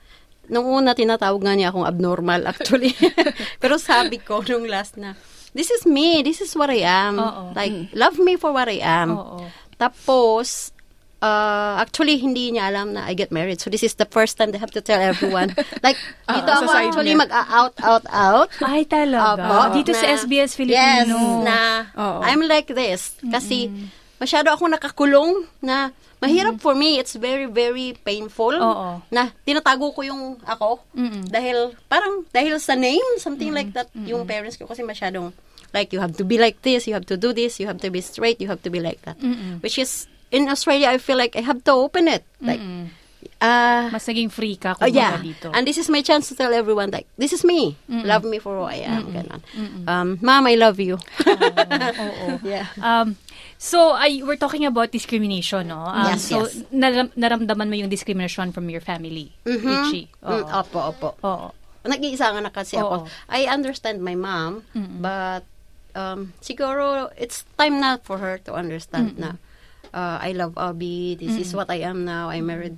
Nung 0.49 0.67
una, 0.69 0.97
tinatawag 0.97 1.40
nga 1.45 1.55
niya 1.55 1.69
akong 1.71 1.87
abnormal 1.87 2.49
actually. 2.49 2.93
pero 3.62 3.76
sabi 3.76 4.21
ko 4.21 4.40
nung 4.45 4.69
last 4.69 4.97
na, 4.97 5.14
this 5.55 5.71
is 5.71 5.85
me, 5.85 6.23
this 6.23 6.40
is 6.40 6.52
what 6.57 6.69
I 6.71 6.85
am. 6.85 7.21
Oo. 7.21 7.52
Like, 7.52 7.93
love 7.93 8.19
me 8.19 8.37
for 8.37 8.52
what 8.52 8.69
I 8.69 8.81
am. 8.81 9.17
Oo. 9.17 9.45
Tapos, 9.78 10.73
uh, 11.23 11.78
actually, 11.78 12.19
hindi 12.19 12.52
niya 12.52 12.71
alam 12.71 12.95
na 12.95 13.07
I 13.07 13.14
get 13.14 13.31
married. 13.31 13.61
So, 13.61 13.71
this 13.71 13.83
is 13.83 13.95
the 13.95 14.07
first 14.07 14.38
time 14.38 14.50
they 14.50 14.59
have 14.59 14.75
to 14.75 14.83
tell 14.83 15.00
everyone. 15.00 15.55
like, 15.87 15.99
dito 16.26 16.50
sa 16.50 16.62
ako 16.62 16.71
actually 16.75 17.14
mag-out, 17.14 17.75
out, 17.83 18.05
out. 18.11 18.50
Ay, 18.62 18.85
talaga. 18.85 19.38
Opo, 19.38 19.75
Dito 19.75 19.95
sa 19.95 20.14
na- 20.14 20.19
SBS 20.19 20.50
Yes, 20.52 20.59
Filipino. 20.59 21.45
na 21.45 21.90
Oo. 21.95 22.21
I'm 22.23 22.43
like 22.47 22.71
this. 22.71 23.14
Kasi, 23.23 23.71
masyado 24.21 24.51
ako 24.51 24.67
nakakulong 24.69 25.47
na 25.63 25.91
mahirap 26.19 26.59
for 26.59 26.75
me. 26.75 26.99
It's 26.99 27.15
very, 27.15 27.47
very 27.47 27.95
painful. 27.95 28.55
Oo. 28.55 29.03
Na 29.09 29.31
tinatago 29.47 29.95
ko 29.95 30.03
yung 30.03 30.37
ako. 30.43 30.83
Mm-mm. 30.95 31.31
Dahil, 31.31 31.75
parang, 31.87 32.27
dahil 32.31 32.59
sa 32.59 32.75
name, 32.75 33.03
something 33.19 33.55
like 33.55 33.71
that. 33.73 33.87
Yung 33.95 34.27
parents 34.27 34.59
ko 34.59 34.67
kasi 34.67 34.83
masyadong, 34.83 35.31
like, 35.71 35.93
you 35.95 36.01
have 36.03 36.17
to 36.19 36.25
be 36.27 36.39
like 36.39 36.59
this, 36.63 36.87
you 36.87 36.95
have 36.95 37.07
to 37.07 37.17
do 37.17 37.31
this, 37.33 37.61
you 37.63 37.67
have 37.71 37.79
to 37.79 37.91
be 37.91 38.03
straight, 38.03 38.41
you 38.43 38.49
have 38.51 38.63
to 38.67 38.71
be 38.71 38.81
like 38.83 38.99
that. 39.07 39.15
Mm-mm. 39.23 39.63
Which 39.63 39.79
is, 39.79 40.11
in 40.35 40.49
Australia, 40.49 40.89
I 40.91 40.99
feel 40.99 41.17
like 41.17 41.37
I 41.37 41.41
have 41.47 41.63
to 41.65 41.73
open 41.73 42.09
it. 42.09 42.25
Like, 42.43 42.61
ah, 43.39 43.87
Mas 43.93 44.03
naging 44.07 44.31
free 44.33 44.57
ka 44.59 44.75
Oh, 44.75 44.91
kung 44.91 44.95
yeah. 44.95 45.23
dito. 45.23 45.55
And 45.55 45.63
this 45.63 45.79
is 45.79 45.87
my 45.89 46.03
chance 46.03 46.27
to 46.29 46.35
tell 46.35 46.51
everyone, 46.53 46.91
like, 46.91 47.07
this 47.15 47.33
is 47.33 47.45
me. 47.45 47.77
Love 47.87 48.25
me 48.27 48.43
for 48.43 48.59
who 48.59 48.67
I 48.67 48.83
am. 48.83 49.15
Ganon. 49.15 49.41
Um, 49.87 50.19
Mom, 50.19 50.47
I 50.51 50.57
love 50.59 50.81
you. 50.83 50.99
Oo. 51.23 52.41
yeah. 52.43 52.67
Um, 52.83 53.15
so, 53.59 53.93
I, 53.93 54.23
we're 54.25 54.38
talking 54.38 54.65
about 54.65 54.91
discrimination, 54.91 55.69
no? 55.69 55.83
Um, 55.83 56.15
Yes, 56.15 56.23
so, 56.25 56.47
yes. 56.47 56.62
naram- 56.73 57.12
naramdaman 57.12 57.69
mo 57.69 57.75
yung 57.75 57.91
discrimination 57.91 58.55
from 58.55 58.71
your 58.71 58.81
family, 58.81 59.35
Richie. 59.45 60.09
Mm, 60.23 60.31
Oo. 60.31 60.47
opo, 60.47 60.79
opo. 60.95 61.09
Oo. 61.27 61.49
Nag-iisa 61.85 62.31
nga 62.31 62.41
na 62.41 62.50
kasi 62.50 62.79
Oo. 62.79 63.05
ako. 63.05 63.11
I 63.29 63.50
understand 63.50 64.00
my 64.00 64.15
mom, 64.15 64.62
but 65.00 65.43
um, 65.97 66.33
siguro 66.38 67.09
it's 67.17 67.43
time 67.57 67.81
na 67.81 67.99
for 67.99 68.19
her 68.19 68.38
to 68.45 68.53
understand 68.55 69.17
na 69.17 69.41
uh, 69.95 70.19
I 70.21 70.33
love 70.37 70.55
Abby. 70.59 71.17
This 71.17 71.38
is 71.38 71.50
what 71.57 71.71
I 71.71 71.83
am 71.83 72.05
now. 72.05 72.29
I 72.29 72.45
married. 72.45 72.77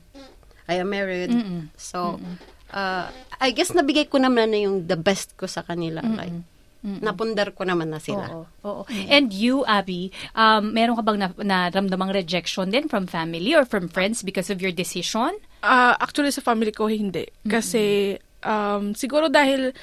I 0.70 0.78
am 0.78 0.90
married. 0.90 1.34
So, 1.74 2.22
uh, 2.70 3.10
I 3.40 3.50
guess 3.50 3.74
nabigay 3.74 4.06
ko 4.06 4.22
naman 4.22 4.54
na 4.54 4.62
yung 4.62 4.86
the 4.86 4.94
best 4.94 5.34
ko 5.34 5.50
sa 5.50 5.66
kanila. 5.66 6.04
Like, 6.06 6.36
napundar 6.80 7.52
ko 7.52 7.68
naman 7.68 7.92
na 7.92 8.00
sila. 8.00 8.24
Oo, 8.32 8.44
oo. 8.64 8.82
And 9.08 9.28
you, 9.32 9.68
Abby, 9.68 10.12
um, 10.32 10.72
meron 10.72 10.96
ka 10.96 11.04
bang 11.04 11.18
na, 11.20 11.28
naramdamang 11.36 12.16
rejection 12.16 12.72
din 12.72 12.88
from 12.88 13.04
family 13.04 13.52
or 13.52 13.68
from 13.68 13.88
friends 13.88 14.24
because 14.24 14.48
of 14.48 14.64
your 14.64 14.72
decision? 14.72 15.36
Ah, 15.60 15.96
actually, 16.00 16.32
sa 16.32 16.40
family 16.40 16.72
ko, 16.72 16.88
hindi. 16.88 17.28
Kasi, 17.44 18.16
um, 18.40 18.96
siguro 18.96 19.28
dahil 19.28 19.76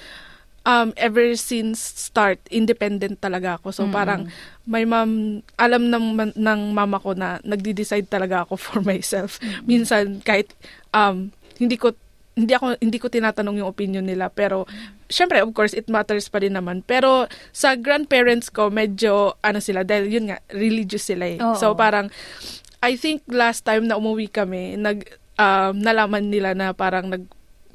um, 0.66 0.92
ever 0.98 1.38
since 1.38 1.80
start, 1.80 2.42
independent 2.50 3.22
talaga 3.22 3.62
ako. 3.62 3.72
So, 3.72 3.86
parang 3.88 4.28
may 4.68 4.84
mom, 4.84 5.40
alam 5.56 5.88
ng, 5.88 6.06
man- 6.18 6.36
ng 6.36 6.62
mama 6.76 6.98
ko 7.00 7.14
na 7.14 7.40
nagdi-decide 7.46 8.10
talaga 8.10 8.44
ako 8.44 8.58
for 8.66 8.80
myself. 8.82 9.38
Minsan, 9.64 10.20
kahit 10.26 10.52
um, 10.92 11.30
hindi 11.62 11.78
ko 11.78 11.94
hindi 12.38 12.54
ako 12.54 12.78
hindi 12.78 12.98
ko 13.02 13.10
tinatanong 13.10 13.66
yung 13.66 13.70
opinion 13.74 14.06
nila 14.06 14.30
pero 14.30 14.70
syempre 15.10 15.42
of 15.42 15.50
course 15.58 15.74
it 15.74 15.90
matters 15.90 16.30
pa 16.30 16.38
rin 16.38 16.54
naman. 16.54 16.86
Pero 16.86 17.26
sa 17.50 17.74
grandparents 17.74 18.54
ko 18.54 18.70
medyo 18.70 19.34
ano 19.42 19.58
sila 19.58 19.82
dahil 19.82 20.06
yun 20.14 20.30
nga 20.30 20.38
religious 20.54 21.10
sila 21.10 21.26
eh. 21.26 21.42
Oo. 21.42 21.58
so 21.58 21.74
parang 21.74 22.14
I 22.86 22.94
think 22.94 23.26
last 23.26 23.66
time 23.66 23.90
na 23.90 23.98
umuwi 23.98 24.30
kami 24.30 24.78
nag 24.78 25.02
um, 25.42 25.74
nalaman 25.82 26.30
nila 26.30 26.54
na 26.54 26.78
parang 26.78 27.10
nag 27.10 27.26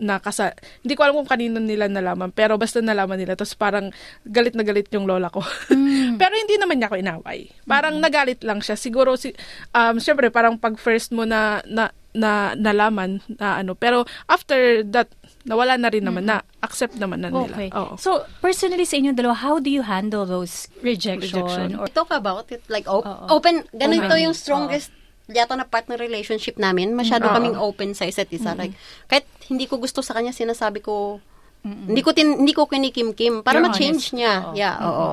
nakasa 0.03 0.55
hindi 0.83 0.99
ko 0.99 1.07
alam 1.07 1.15
kung 1.15 1.31
kanino 1.31 1.63
nila 1.63 1.87
nalaman 1.87 2.35
pero 2.35 2.59
basta 2.59 2.83
nalaman 2.83 3.19
nila 3.19 3.39
tapos 3.39 3.55
parang 3.55 3.95
galit 4.27 4.55
na 4.55 4.67
galit 4.67 4.91
yung 4.95 5.07
lola 5.07 5.31
ko. 5.31 5.43
Pero 6.21 6.35
hindi 6.39 6.55
naman 6.59 6.79
niya 6.79 6.91
ako 6.91 6.97
inaway. 6.99 7.51
Parang 7.65 7.97
nagalit 7.99 8.43
lang 8.43 8.61
siya. 8.61 8.75
Siguro 8.75 9.15
si 9.15 9.31
um 9.75 9.97
syempre 10.03 10.29
parang 10.29 10.59
pag 10.59 10.75
first 10.77 11.15
mo 11.15 11.23
na 11.23 11.63
na 11.67 11.95
na 12.13 12.53
nalaman 12.55 13.25
na 13.41 13.59
ano 13.59 13.73
pero 13.73 14.05
after 14.29 14.85
that 14.85 15.09
nawala 15.43 15.75
na 15.75 15.89
rin 15.89 16.05
naman 16.05 16.29
na 16.29 16.45
accept 16.61 16.95
naman 16.97 17.19
na 17.19 17.33
nila 17.33 17.51
Okay. 17.51 17.69
Oo. 17.73 17.99
So, 17.99 18.23
personally 18.39 18.85
sa 18.85 18.95
inyo 18.95 19.11
dalawa, 19.11 19.35
how 19.35 19.59
do 19.59 19.67
you 19.67 19.83
handle 19.83 20.23
those 20.23 20.71
rejection? 20.81 21.43
Rejection. 21.43 21.69
Or, 21.83 21.91
talk 21.91 22.15
about 22.15 22.47
it 22.49 22.63
like 22.69 22.87
op- 22.87 23.03
Oo. 23.03 23.27
open 23.33 23.67
ganito 23.73 24.07
Open. 24.07 24.23
yung 24.23 24.37
strongest 24.37 24.95
yata 25.27 25.57
na 25.57 25.65
partner 25.65 25.97
relationship 25.97 26.55
namin 26.57 26.93
masyado 26.93 27.27
Oo. 27.27 27.35
kaming 27.35 27.57
open 27.57 27.91
sa 27.91 28.05
isa't 28.05 28.29
isa 28.29 28.53
like 28.55 28.77
kahit 29.09 29.25
hindi 29.49 29.65
ko 29.65 29.81
gusto 29.81 29.99
sa 29.99 30.13
kanya 30.13 30.31
sinasabi 30.31 30.79
ko 30.79 31.19
hindi 31.63 32.03
ko 32.03 32.11
tin, 32.11 32.43
hindi 32.43 32.53
ko 32.53 32.67
kinikim-kim 32.67 33.41
para 33.41 33.59
You're 33.59 33.71
ma-change 33.71 34.11
honest. 34.11 34.17
niya 34.19 34.35
Oo. 34.45 34.55
yeah 34.55 34.75
oo 34.79 35.11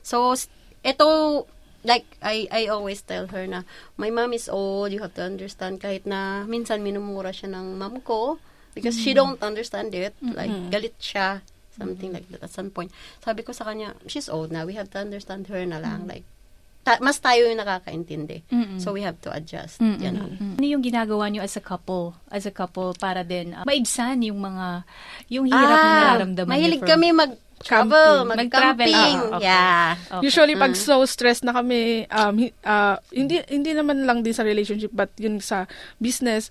so 0.00 0.32
ito 0.80 1.06
like 1.82 2.04
I 2.20 2.44
I 2.50 2.62
always 2.66 3.00
tell 3.00 3.28
her 3.28 3.44
na 3.44 3.64
my 3.96 4.08
mom 4.08 4.32
is 4.32 4.46
old 4.46 4.90
you 4.90 5.00
have 5.00 5.14
to 5.14 5.22
understand 5.22 5.78
kahit 5.78 6.04
na 6.04 6.44
minsan 6.44 6.80
minumura 6.80 7.30
siya 7.30 7.48
ng 7.50 7.74
mom 7.74 8.00
ko 8.00 8.36
because 8.72 8.94
she 8.94 9.10
don't 9.12 9.40
understand 9.40 9.90
it. 9.92 10.12
Like 10.20 10.52
galit 10.68 10.94
siya 10.96 11.40
something 11.72 12.12
like 12.12 12.28
that 12.28 12.44
at 12.44 12.52
some 12.52 12.68
point. 12.68 12.92
Sabi 13.18 13.40
ko 13.40 13.50
sa 13.50 13.64
kanya 13.64 13.96
she's 14.04 14.28
old 14.28 14.48
now 14.48 14.62
we 14.62 14.74
have 14.74 14.88
to 14.88 14.98
understand 14.98 15.48
her 15.48 15.64
na 15.64 15.78
lang 15.78 16.04
like 16.04 16.22
ta- 16.80 16.96
mas 16.98 17.16
tayo 17.16 17.44
yung 17.44 17.56
nakakaintindi. 17.56 18.44
So 18.76 18.92
we 18.92 19.00
have 19.00 19.16
to 19.20 19.30
adjust. 19.30 19.80
Ganon. 19.80 20.56
ano 20.56 20.64
yung 20.66 20.80
ginagawa 20.80 21.28
nyo 21.28 21.40
as 21.40 21.52
a 21.52 21.60
couple? 21.60 22.12
As 22.28 22.44
a 22.44 22.50
couple 22.50 22.92
para 22.94 23.20
din 23.20 23.52
uh, 23.52 23.64
maibsan 23.64 24.20
yung 24.22 24.38
mga 24.38 24.84
yung 25.28 25.44
hirap 25.44 25.60
na 25.70 25.80
Ah, 25.80 25.96
nararamdaman 26.14 26.50
mahilig 26.50 26.78
niyo 26.78 26.84
from- 26.84 26.92
kami 26.94 27.08
mag-travel, 27.10 27.49
Camping. 27.60 27.92
Mag-travel, 28.24 28.26
mag-camping. 28.26 28.96
ah, 29.20 29.36
okay. 29.36 29.44
Yeah. 29.44 29.86
Okay. 30.10 30.22
Usually 30.24 30.54
pag 30.56 30.72
so 30.74 31.04
stressed 31.04 31.44
na 31.44 31.52
kami 31.52 32.08
um 32.08 32.34
hi- 32.38 32.56
ah, 32.62 32.96
hindi 33.10 33.44
hindi 33.46 33.70
naman 33.70 34.04
lang 34.04 34.20
din 34.20 34.32
sa 34.32 34.42
relationship 34.42 34.90
but 34.90 35.12
yun 35.16 35.38
sa 35.38 35.68
business 35.96 36.48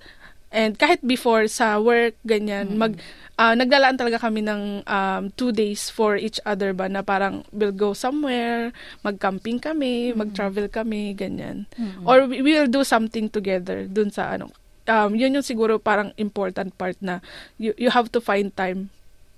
and 0.49 0.77
kahit 0.77 1.01
before 1.01 1.45
sa 1.45 1.77
work 1.77 2.13
ganyan 2.23 2.73
mag 2.75 2.93
ah, 3.35 3.53
naglalaan 3.53 3.95
talaga 3.95 4.17
kami 4.19 4.41
ng 4.41 4.81
um, 4.83 5.23
two 5.33 5.49
days 5.49 5.87
for 5.87 6.13
each 6.13 6.37
other 6.43 6.73
ba 6.73 6.85
na 6.85 7.01
parang 7.01 7.41
we'll 7.49 7.71
go 7.71 7.93
somewhere 7.93 8.69
mag-camping 9.01 9.57
kami 9.57 10.11
mag-travel 10.11 10.65
kami 10.67 11.13
ganyan 11.13 11.65
or 12.03 12.25
we 12.25 12.41
we 12.41 12.53
will 12.53 12.67
do 12.67 12.81
something 12.81 13.25
together 13.27 13.85
dun 13.85 14.09
sa 14.09 14.37
ano 14.37 14.49
um, 14.85 15.13
yun 15.13 15.31
yung 15.31 15.45
siguro 15.45 15.77
parang 15.77 16.13
important 16.17 16.73
part 16.75 16.97
na 16.99 17.21
you, 17.55 17.73
you 17.77 17.89
have 17.89 18.09
to 18.09 18.19
find 18.19 18.53
time 18.53 18.89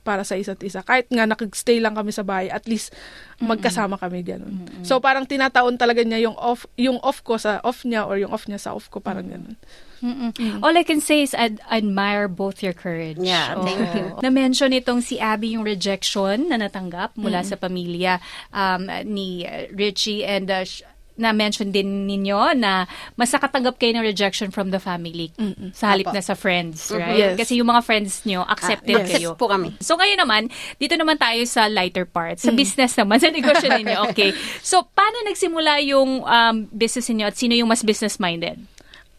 para 0.01 0.25
sa 0.25 0.33
isa't 0.37 0.61
isa. 0.65 0.81
Kahit 0.81 1.09
nga 1.13 1.29
nakag-stay 1.29 1.77
lang 1.77 1.93
kami 1.93 2.09
sa 2.09 2.25
bahay, 2.25 2.49
at 2.49 2.65
least 2.65 2.93
magkasama 3.41 3.97
kami 3.97 4.21
ganun. 4.21 4.65
So 4.85 5.01
parang 5.01 5.25
tinataon 5.25 5.77
talaga 5.77 6.05
niya 6.05 6.29
yung 6.29 6.37
off 6.37 6.69
yung 6.77 7.01
off 7.01 7.25
ko 7.25 7.41
sa 7.41 7.57
off 7.65 7.81
niya 7.85 8.05
or 8.05 8.21
yung 8.21 8.29
off 8.29 8.45
niya 8.45 8.61
sa 8.61 8.77
off 8.77 8.89
ko 8.89 9.01
parang 9.01 9.25
ganun. 9.25 9.57
Mm-mm. 10.01 10.33
All 10.65 10.73
I 10.73 10.81
can 10.81 10.97
say 10.97 11.21
is 11.21 11.37
I 11.37 11.53
admire 11.69 12.25
both 12.25 12.65
your 12.65 12.73
courage. 12.73 13.21
Yeah, 13.21 13.53
thank 13.61 13.85
you. 13.93 14.17
Na-mention 14.25 14.73
itong 14.73 15.05
si 15.05 15.21
Abby 15.21 15.53
yung 15.53 15.61
rejection 15.61 16.49
na 16.49 16.57
natanggap 16.57 17.13
mula 17.21 17.45
sa 17.45 17.53
pamilya 17.53 18.17
um, 18.49 18.89
ni 19.05 19.45
Richie 19.69 20.25
and 20.25 20.49
uh, 20.49 20.65
na-mention 21.13 21.69
din 21.69 22.05
ninyo 22.05 22.55
na 22.55 22.87
mas 23.13 23.29
nakatanggap 23.29 23.75
kayo 23.75 23.93
ng 23.93 24.03
rejection 24.03 24.47
from 24.47 24.69
the 24.69 24.79
family 24.79 25.29
sa 25.71 25.91
halip 25.91 26.07
Apo. 26.07 26.15
na 26.15 26.23
sa 26.23 26.33
friends, 26.33 26.87
right? 26.89 27.17
Yes. 27.17 27.35
Kasi 27.35 27.59
yung 27.59 27.67
mga 27.67 27.81
friends 27.81 28.23
nyo, 28.23 28.41
accepted 28.43 28.95
Ah, 28.95 29.03
yes. 29.03 29.11
kayo. 29.11 29.29
po 29.33 29.45
kami. 29.45 29.75
So 29.77 29.95
ngayon 29.95 30.17
naman, 30.17 30.41
dito 30.77 30.95
naman 30.95 31.17
tayo 31.17 31.43
sa 31.45 31.67
lighter 31.67 32.05
part, 32.05 32.37
sa 32.37 32.49
business 32.51 32.95
naman, 32.95 33.19
sa 33.19 33.27
negosyo 33.27 33.67
ninyo. 33.73 34.09
Okay. 34.09 34.31
So 34.59 34.87
paano 34.87 35.25
nagsimula 35.25 35.83
yung 35.83 36.23
um, 36.23 36.55
business 36.69 37.07
ninyo 37.07 37.25
at 37.25 37.35
sino 37.35 37.53
yung 37.53 37.67
mas 37.67 37.81
business-minded? 37.81 38.70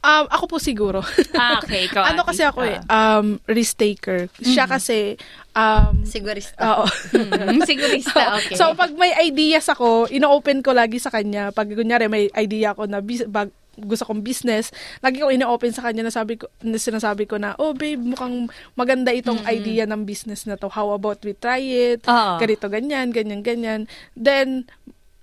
Um, 0.02 0.26
ako 0.26 0.44
po 0.46 0.56
siguro. 0.58 0.98
Ah, 1.32 1.56
okay. 1.56 1.86
Ikaw, 1.86 2.02
ano 2.10 2.26
kasi 2.26 2.42
ako 2.42 2.60
eh, 2.62 2.82
Ah. 2.84 3.18
um, 3.18 3.38
risk 3.46 3.78
taker. 3.78 4.26
Siya 4.36 4.66
kasi, 4.66 5.14
um, 5.54 6.02
Sigurista. 6.02 6.58
oo. 6.58 6.86
Mm, 7.42 7.62
sigurista, 7.62 8.34
okay. 8.34 8.54
So, 8.54 8.74
pag 8.74 8.90
may 8.92 9.14
ideas 9.22 9.66
ako, 9.66 10.06
ino-open 10.08 10.58
ko 10.58 10.70
lagi 10.70 10.98
sa 10.98 11.08
kanya. 11.08 11.50
Pag 11.50 11.70
kunyari 11.70 12.06
may 12.06 12.26
idea 12.32 12.70
ako 12.70 12.86
na 12.86 12.98
bis- 12.98 13.22
bag, 13.24 13.48
gusto 13.74 14.04
kong 14.04 14.20
business, 14.20 14.68
lagi 14.98 15.18
ko 15.18 15.30
ino-open 15.30 15.70
sa 15.70 15.80
kanya 15.82 16.02
na 16.02 16.12
sabi 16.12 16.34
ko, 16.34 16.50
na 16.60 16.76
sinasabi 16.76 17.24
ko 17.24 17.38
na, 17.38 17.54
oh 17.56 17.70
babe, 17.70 17.96
mukhang 17.96 18.46
maganda 18.74 19.10
itong 19.10 19.46
idea 19.48 19.86
ng 19.86 20.02
business 20.02 20.44
na 20.44 20.54
to. 20.54 20.66
How 20.66 20.90
about 20.90 21.22
we 21.22 21.32
try 21.32 21.62
it? 21.62 22.02
Oo. 22.04 22.36
Ganito, 22.36 22.66
ganyan, 22.66 23.08
ganyan, 23.08 23.40
ganyan. 23.40 23.80
Then, 24.12 24.66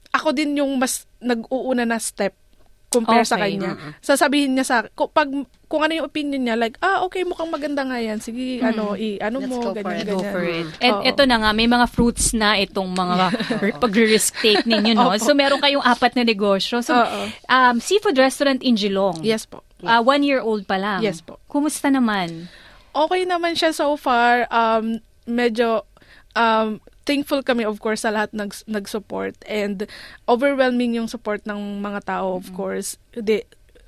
ako 0.09 0.31
din 0.31 0.55
yung 0.55 0.75
mas 0.75 1.03
nag-uuna 1.19 1.83
na 1.83 1.99
step 1.99 2.33
compare 2.89 3.21
sa 3.21 3.37
Okay. 3.37 3.53
kanya. 3.55 3.77
Sasabihin 4.01 4.53
niya 4.53 4.65
sa 4.65 4.77
kung, 4.89 5.09
pag 5.09 5.29
kung 5.69 5.81
ano 5.81 5.93
yung 5.93 6.09
opinion 6.09 6.41
niya 6.41 6.57
like 6.57 6.73
ah 6.81 7.05
okay 7.05 7.21
mukhang 7.21 7.47
maganda 7.47 7.85
nga 7.85 8.01
yan 8.01 8.17
sige 8.17 8.57
ano 8.59 8.97
i 8.97 9.21
ano 9.21 9.37
Let's 9.37 9.53
mo 9.53 9.61
go 9.61 9.71
for 9.71 9.77
ganyan 9.79 10.01
it. 10.01 10.09
Go 10.09 10.17
ganyan 10.17 10.33
for 10.33 10.43
it. 10.43 10.67
And 10.81 10.95
Oo. 10.97 11.05
ito 11.05 11.21
na 11.23 11.37
nga, 11.37 11.49
may 11.53 11.69
mga 11.69 11.85
fruits 11.85 12.33
na 12.33 12.57
itong 12.57 12.89
mga 12.89 13.25
pag-risk 13.83 14.33
take 14.41 14.65
ninyo, 14.65 14.97
no? 14.97 15.13
So, 15.15 15.31
meron 15.31 15.61
kayong 15.61 15.85
apat 15.85 16.17
na 16.17 16.25
negosyo. 16.25 16.81
So, 16.81 16.97
Oo. 16.97 17.21
um, 17.45 17.77
seafood 17.77 18.17
restaurant 18.17 18.65
in 18.65 18.73
Geelong. 18.73 19.21
yes 19.21 19.45
po 19.45 19.61
Uh, 19.79 20.03
one 20.03 20.27
year 20.27 20.43
old 20.43 20.67
pa 20.67 20.75
lang. 20.75 20.99
Yes 20.99 21.23
po. 21.23 21.39
Kumusta 21.47 21.87
naman? 21.87 22.51
okay 22.91 23.23
naman 23.23 23.55
siya 23.55 23.71
so 23.71 23.95
far. 23.95 24.43
Um, 24.49 24.99
medyo 25.23 25.87
um, 26.35 26.81
thankful 27.05 27.41
kami 27.41 27.65
of 27.65 27.81
course 27.81 28.05
sa 28.05 28.13
lahat 28.13 28.29
nag 28.33 28.53
nag-support 28.69 29.33
and 29.49 29.89
overwhelming 30.29 30.93
yung 30.93 31.09
support 31.09 31.41
ng 31.49 31.81
mga 31.81 32.05
tao 32.05 32.37
of 32.37 32.53
course. 32.53 33.01
Di, 33.13 33.45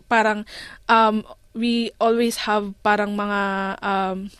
parang 0.09 0.43
um, 0.89 1.21
we 1.53 1.91
always 2.01 2.49
have 2.49 2.73
parang 2.81 3.13
mga 3.13 3.41
um, 3.83 4.31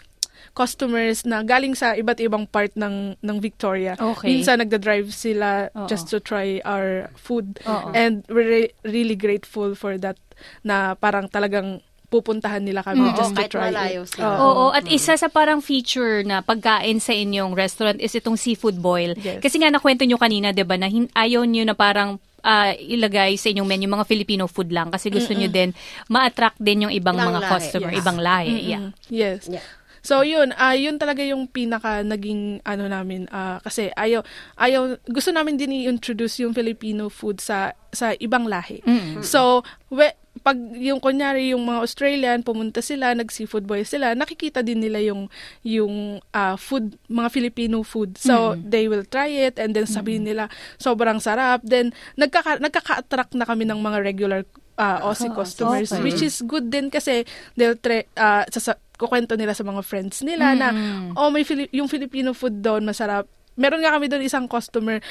customers 0.52 1.24
na 1.24 1.44
galing 1.48 1.72
sa 1.78 1.96
iba't 1.96 2.20
ibang 2.20 2.44
part 2.44 2.76
ng 2.76 3.16
ng 3.16 3.38
Victoria. 3.40 3.96
Okay. 3.96 4.28
Minsan 4.28 4.60
nagda-drive 4.60 5.08
sila 5.16 5.72
Oo. 5.72 5.88
just 5.88 6.12
to 6.12 6.20
try 6.20 6.60
our 6.68 7.08
food 7.16 7.60
Oo. 7.64 7.96
and 7.96 8.28
we're 8.28 8.68
re- 8.68 8.74
really 8.84 9.16
grateful 9.16 9.72
for 9.76 9.96
that 9.96 10.20
na 10.66 10.98
parang 11.00 11.32
talagang 11.32 11.80
pupuntahan 12.12 12.60
nila 12.60 12.84
kami 12.84 13.02
Oo, 13.02 13.16
just 13.16 13.32
to 13.32 13.40
kahit 13.40 13.50
try 13.50 13.72
malayo 13.72 14.04
it. 14.04 14.12
sila. 14.12 14.28
Oo. 14.28 14.44
Oo, 14.44 14.66
at 14.70 14.84
isa 14.86 15.16
sa 15.16 15.32
parang 15.32 15.64
feature 15.64 16.22
na 16.22 16.44
pagkain 16.44 17.00
sa 17.00 17.16
inyong 17.16 17.56
restaurant 17.56 17.96
is 17.98 18.12
itong 18.12 18.36
seafood 18.36 18.76
boil. 18.76 19.16
Yes. 19.16 19.40
Kasi 19.40 19.56
nga 19.58 19.72
nakwento 19.72 20.04
nyo 20.04 20.20
kanina, 20.20 20.52
'di 20.52 20.62
ba, 20.62 20.76
na 20.76 20.86
hin- 20.86 21.08
ayaw 21.10 21.42
nyo 21.42 21.64
na 21.64 21.74
parang 21.74 22.20
ah, 22.42 22.74
ilagay 22.74 23.38
sa 23.38 23.48
inyong 23.48 23.64
menu 23.66 23.88
mga 23.88 24.04
Filipino 24.04 24.44
food 24.46 24.70
lang 24.70 24.90
kasi 24.90 25.08
gusto 25.08 25.32
nyo 25.32 25.48
din 25.48 25.72
ma-attract 26.08 26.58
din 26.58 26.84
yung 26.84 26.92
ibang 26.92 27.14
Ibang 27.14 27.30
mga 27.30 27.40
lahi, 27.40 27.52
customer, 27.54 27.90
yes. 27.90 27.98
ibang 27.98 28.20
lahi. 28.20 28.56
Yeah. 28.60 28.82
Mm-mm. 28.82 28.92
Yes. 29.08 29.42
Yeah. 29.48 29.66
So 30.02 30.26
yun, 30.26 30.50
ah 30.58 30.74
yun 30.74 30.98
talaga 30.98 31.22
yung 31.22 31.46
pinaka 31.46 32.02
naging 32.02 32.66
ano 32.66 32.90
namin 32.90 33.30
ah, 33.30 33.62
kasi 33.62 33.94
ayaw 33.94 34.26
ayaw 34.58 34.98
gusto 35.06 35.30
namin 35.30 35.54
din 35.56 35.86
i-introduce 35.86 36.42
yung 36.42 36.52
Filipino 36.52 37.06
food 37.08 37.38
sa 37.38 37.72
sa 37.88 38.10
ibang 38.18 38.50
lahi. 38.50 38.82
So 39.22 39.62
we, 39.88 40.10
pag 40.40 40.56
yung 40.80 41.04
kunyari 41.04 41.52
yung 41.52 41.68
mga 41.68 41.84
Australian 41.84 42.40
pumunta 42.40 42.80
sila, 42.80 43.12
nag-seafood 43.12 43.68
boy 43.68 43.84
sila, 43.84 44.16
nakikita 44.16 44.64
din 44.64 44.80
nila 44.80 45.04
yung 45.04 45.28
yung 45.62 46.24
ah, 46.32 46.56
food, 46.56 46.96
mga 47.12 47.30
Filipino 47.30 47.84
food. 47.84 48.16
So 48.16 48.56
they 48.56 48.88
will 48.88 49.04
try 49.04 49.28
it 49.28 49.60
and 49.60 49.76
then 49.76 49.84
sabihin 49.86 50.24
nila 50.24 50.48
sobrang 50.80 51.20
sarap. 51.20 51.62
Then 51.68 51.92
nagkaka 52.16 52.64
nagkaka-attract 52.64 53.36
na 53.36 53.44
kami 53.44 53.68
ng 53.68 53.80
mga 53.84 53.98
regular 54.02 54.42
ah, 54.80 55.04
Aussie 55.12 55.30
customers 55.36 55.92
okay. 55.92 56.02
which 56.02 56.24
is 56.24 56.40
good 56.48 56.72
din 56.72 56.88
kasi 56.88 57.28
they'll 57.60 57.78
try 57.78 58.08
ah, 58.16 58.48
sasa- 58.48 58.80
kukwento 58.96 59.34
nila 59.34 59.58
sa 59.58 59.66
mga 59.66 59.82
friends 59.82 60.22
nila 60.22 60.54
na 60.54 60.70
oh 61.18 61.34
may 61.34 61.42
Fili- 61.42 61.74
yung 61.74 61.90
Filipino 61.90 62.38
food 62.38 62.62
doon 62.62 62.86
masarap. 62.86 63.26
Meron 63.58 63.82
nga 63.82 63.98
kami 63.98 64.08
doon 64.08 64.24
isang 64.24 64.46
customer 64.48 65.02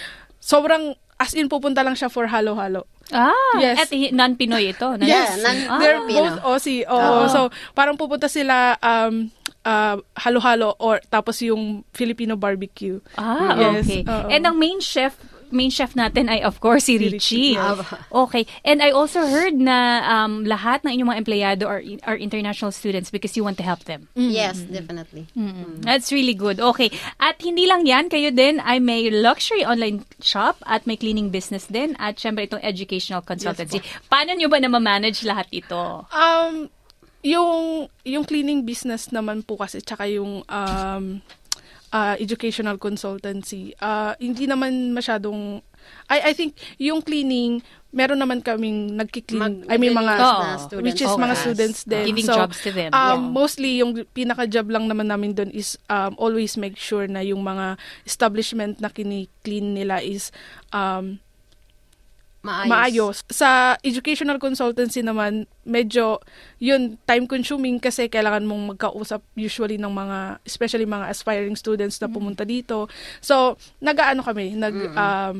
sobrang 0.41 0.97
as 1.21 1.37
in 1.37 1.47
pupunta 1.47 1.85
lang 1.85 1.93
siya 1.93 2.09
for 2.09 2.25
halo-halo. 2.25 2.89
Ah, 3.11 3.35
Yes. 3.55 3.77
at 3.77 3.91
non-Pinoy 4.11 4.71
ito. 4.71 4.89
non- 4.89 5.05
Yes. 5.05 5.37
nan- 5.37 5.69
Ah. 5.69 5.77
They're 5.77 6.01
Filipino. 6.01 6.17
both 6.33 6.39
Aussie. 6.43 6.83
Oo. 6.87 7.29
So, 7.29 7.41
parang 7.71 7.95
pupunta 7.95 8.25
sila 8.25 8.79
um, 8.81 9.29
uh, 9.63 9.99
halo-halo 10.17 10.79
or 10.79 11.03
tapos 11.05 11.43
yung 11.43 11.85
Filipino 11.91 12.35
barbecue. 12.35 13.03
Ah, 13.15 13.53
Yes, 13.53 13.85
okay. 13.85 14.03
oo. 14.03 14.29
And 14.29 14.43
ang 14.43 14.57
main 14.57 14.81
chef, 14.81 15.13
main 15.51 15.71
chef 15.71 15.95
natin 15.99 16.31
ay 16.31 16.43
of 16.43 16.59
course 16.63 16.87
si 16.87 16.99
Si 17.01 17.09
Richie. 17.09 17.53
Yes. 17.55 17.87
Okay. 18.13 18.45
And 18.65 18.83
I 18.83 18.91
also 18.91 19.25
heard 19.27 19.55
na 19.55 20.03
um, 20.05 20.45
lahat 20.45 20.85
ng 20.85 20.99
inyong 20.99 21.11
mga 21.15 21.21
empleyado 21.23 21.65
are, 21.71 21.83
are 22.05 22.19
international 22.19 22.73
students 22.73 23.09
because 23.11 23.37
you 23.37 23.45
want 23.45 23.57
to 23.59 23.67
help 23.67 23.85
them. 23.85 24.09
Yes, 24.15 24.61
definitely. 24.61 25.31
Mm. 25.39 25.87
That's 25.87 26.13
really 26.13 26.35
good. 26.35 26.61
Okay. 26.61 26.91
At 27.23 27.41
hindi 27.41 27.67
lang 27.67 27.87
yan, 27.87 28.11
kayo 28.11 28.35
din 28.35 28.61
ay 28.61 28.83
may 28.83 29.09
luxury 29.09 29.65
online 29.65 30.05
shop 30.21 30.59
at 30.67 30.85
may 30.85 30.99
cleaning 30.99 31.31
business 31.31 31.67
din 31.71 31.97
at 31.97 32.19
syempre 32.19 32.45
itong 32.51 32.61
educational 32.61 33.23
consultancy. 33.23 33.81
Paano 34.11 34.35
nyo 34.35 34.49
ba 34.51 34.59
na 34.61 34.69
manage 34.69 35.23
lahat 35.25 35.47
ito? 35.53 36.05
Um, 36.11 36.69
yung 37.21 37.87
yung 38.05 38.25
cleaning 38.25 38.65
business 38.65 39.13
naman 39.13 39.45
po 39.45 39.61
kasi 39.61 39.85
tsaka 39.85 40.09
yung 40.09 40.41
um, 40.49 41.05
uh, 41.93 42.15
educational 42.19 42.79
consultancy, 42.79 43.75
uh, 43.79 44.15
hindi 44.19 44.47
naman 44.47 44.95
masyadong 44.95 45.63
I 46.13 46.31
I 46.31 46.33
think 46.37 46.55
yung 46.77 47.01
cleaning 47.01 47.65
meron 47.91 48.23
naman 48.23 48.39
kaming 48.45 48.95
nagki-clean. 48.95 49.41
Mag- 49.41 49.67
I 49.67 49.75
mean 49.75 49.97
mga 49.97 50.15
na 50.15 50.59
students 50.63 50.87
which 50.87 51.03
is 51.03 51.11
Okay. 51.11 51.23
mga 51.27 51.35
students 51.35 51.81
din. 51.83 52.07
Giving 52.15 52.29
so, 52.31 52.37
jobs 52.39 52.59
to 52.63 52.71
them. 52.71 52.91
Um, 52.95 53.03
Yeah. 53.03 53.19
mostly 53.35 53.71
yung 53.83 53.91
pinaka-job 54.15 54.71
lang 54.71 54.87
naman 54.87 55.11
namin 55.11 55.35
doon 55.35 55.51
is 55.51 55.75
um, 55.91 56.15
always 56.15 56.55
make 56.55 56.79
sure 56.79 57.11
na 57.11 57.25
yung 57.25 57.43
mga 57.43 57.75
establishment 58.07 58.79
na 58.79 58.93
kini-clean 58.93 59.75
nila 59.75 59.99
is 60.05 60.31
um, 60.71 61.19
Maayos. 62.41 62.69
maayos. 62.69 63.17
Sa 63.29 63.49
educational 63.81 64.41
consultancy 64.41 65.05
naman, 65.05 65.45
medyo 65.63 66.25
yun 66.57 66.97
time 67.05 67.29
consuming 67.29 67.77
kasi 67.77 68.09
kailangan 68.09 68.49
mong 68.49 68.75
magkausap 68.75 69.21
usually 69.35 69.77
ng 69.77 69.93
mga 69.93 70.41
especially 70.43 70.89
mga 70.89 71.13
aspiring 71.13 71.53
students 71.53 72.01
na 72.01 72.09
pumunta 72.09 72.43
dito. 72.43 72.89
So, 73.21 73.61
nag-aano 73.79 74.25
kami, 74.25 74.57
nag 74.57 74.75
um, 74.91 75.37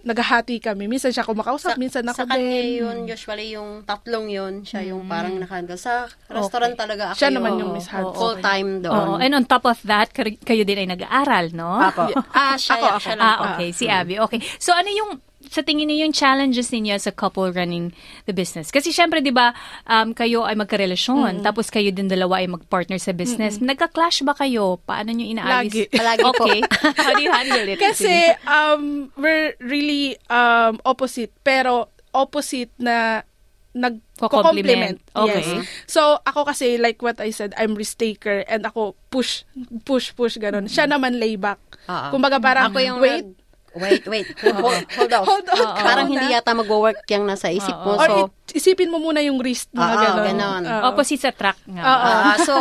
naghahati 0.00 0.64
kami. 0.64 0.88
Minsan 0.88 1.12
siya 1.12 1.28
kumakausap, 1.28 1.76
minsan 1.76 2.00
ako 2.08 2.24
sa 2.24 2.24
kanya 2.24 2.40
din. 2.40 2.80
yun, 2.80 2.96
usually 3.04 3.52
yung 3.52 3.84
tatlong 3.84 4.32
yun, 4.32 4.64
siya 4.64 4.80
yung 4.88 5.04
parang 5.04 5.36
nakahandle. 5.36 5.76
Sa 5.76 6.08
restaurant 6.24 6.72
talaga 6.72 7.12
ako 7.12 7.20
Siya 7.20 7.30
naman 7.30 7.60
yung 7.60 7.76
Miss 7.76 7.84
Hands. 7.84 8.08
full-time 8.08 8.80
doon. 8.80 8.96
Oo. 8.96 9.14
And 9.20 9.36
on 9.36 9.44
top 9.44 9.68
of 9.68 9.76
that, 9.84 10.08
kar- 10.10 10.40
kayo 10.40 10.64
din 10.64 10.80
ay 10.80 10.88
nag-aaral, 10.88 11.52
no? 11.52 11.76
Apo. 11.76 12.08
Ah, 12.32 12.56
siya, 12.56 12.80
Ako, 12.80 12.86
ako. 12.86 13.00
siya 13.04 13.14
lang. 13.14 13.28
Ah, 13.28 13.36
okay. 13.52 13.68
Si 13.76 13.84
Abby. 13.84 14.16
Okay. 14.16 14.40
So, 14.56 14.72
ano 14.72 14.88
yung 14.88 15.20
sa 15.50 15.66
tingin 15.66 15.90
niyo 15.90 16.06
yung 16.06 16.14
challenges 16.14 16.70
ninyo 16.70 16.94
as 16.94 17.10
a 17.10 17.14
couple 17.14 17.50
running 17.50 17.90
the 18.24 18.32
business? 18.32 18.70
Kasi 18.70 18.94
syempre, 18.94 19.18
di 19.18 19.34
ba, 19.34 19.50
um, 19.90 20.14
kayo 20.14 20.46
ay 20.46 20.54
magkarelasyon, 20.54 21.42
tapos 21.42 21.74
kayo 21.74 21.90
din 21.90 22.06
dalawa 22.06 22.38
ay 22.38 22.46
mag-partner 22.46 23.02
sa 23.02 23.10
business. 23.10 23.58
Nagka-clash 23.58 24.22
ba 24.22 24.38
kayo? 24.38 24.78
Paano 24.86 25.10
nyo 25.10 25.26
inaayos? 25.26 25.74
Lagi. 25.74 25.82
Palagi. 25.98 26.22
Okay. 26.22 26.58
How 27.02 27.12
do 27.18 27.22
you 27.26 27.34
handle 27.34 27.66
it? 27.66 27.82
Kasi 27.82 28.30
um, 28.46 29.10
we're 29.18 29.58
really 29.58 30.14
um, 30.30 30.78
opposite, 30.86 31.34
pero 31.42 31.90
opposite 32.14 32.70
na 32.78 33.26
nag-complement. 33.74 34.98
Okay. 35.14 35.42
Yes. 35.46 35.66
So, 35.86 36.18
ako 36.26 36.46
kasi, 36.50 36.78
like 36.78 36.98
what 37.02 37.22
I 37.22 37.30
said, 37.30 37.54
I'm 37.54 37.78
risk 37.78 37.98
taker 37.98 38.42
and 38.50 38.66
ako 38.66 38.98
push, 39.14 39.46
push, 39.86 40.10
push, 40.14 40.38
ganun. 40.42 40.66
Siya 40.66 40.90
naman 40.90 41.22
layback. 41.22 41.62
Oo. 41.86 42.08
Kumbaga 42.10 42.42
parang, 42.42 42.74
Ako 42.74 42.78
yung 42.82 42.98
wait, 42.98 43.30
Wait, 43.72 44.02
wait. 44.04 44.26
Hold, 44.42 44.82
hold 44.88 45.12
off. 45.12 45.26
Hold 45.26 45.46
on 45.46 45.78
Parang 45.78 46.06
hindi 46.06 46.26
yata 46.26 46.50
mag-work 46.52 47.06
yung 47.06 47.22
nasa 47.22 47.48
isip 47.48 47.70
mo. 47.72 47.94
or 47.94 48.02
So, 48.02 48.14
it- 48.26 48.58
isipin 48.58 48.90
mo 48.90 48.98
muna 48.98 49.22
yung 49.22 49.38
risk, 49.38 49.70
mga 49.70 49.86
Oo, 49.86 50.02
ganun. 50.02 50.24
ganun. 50.26 50.62
Oo. 50.64 50.82
Opposite 50.90 51.22
sa 51.22 51.30
track 51.30 51.54
nga. 51.68 51.82
Ah, 51.82 52.34
so 52.36 52.54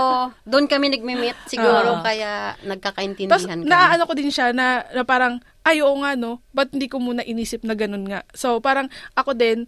doon 0.43 0.69
kami 0.69 0.91
nagme-meet 0.91 1.33
siguro 1.45 1.97
Oo. 1.97 2.05
kaya 2.05 2.53
Tapos, 2.53 2.69
nagkakaintindihan 2.69 3.41
kami. 3.57 3.65
naaano 3.65 4.05
ko 4.05 4.13
din 4.13 4.29
siya 4.29 4.53
na, 4.53 4.85
na 4.87 5.01
parang, 5.01 5.41
ay, 5.61 5.81
oo 5.81 5.97
nga, 5.97 6.13
no? 6.13 6.45
Ba't 6.51 6.69
hindi 6.69 6.85
ko 6.85 7.01
muna 7.01 7.21
inisip 7.21 7.65
na 7.65 7.73
ganun 7.73 8.05
nga? 8.05 8.21
So, 8.31 8.57
parang, 8.59 8.85
ako 9.13 9.33
din, 9.33 9.65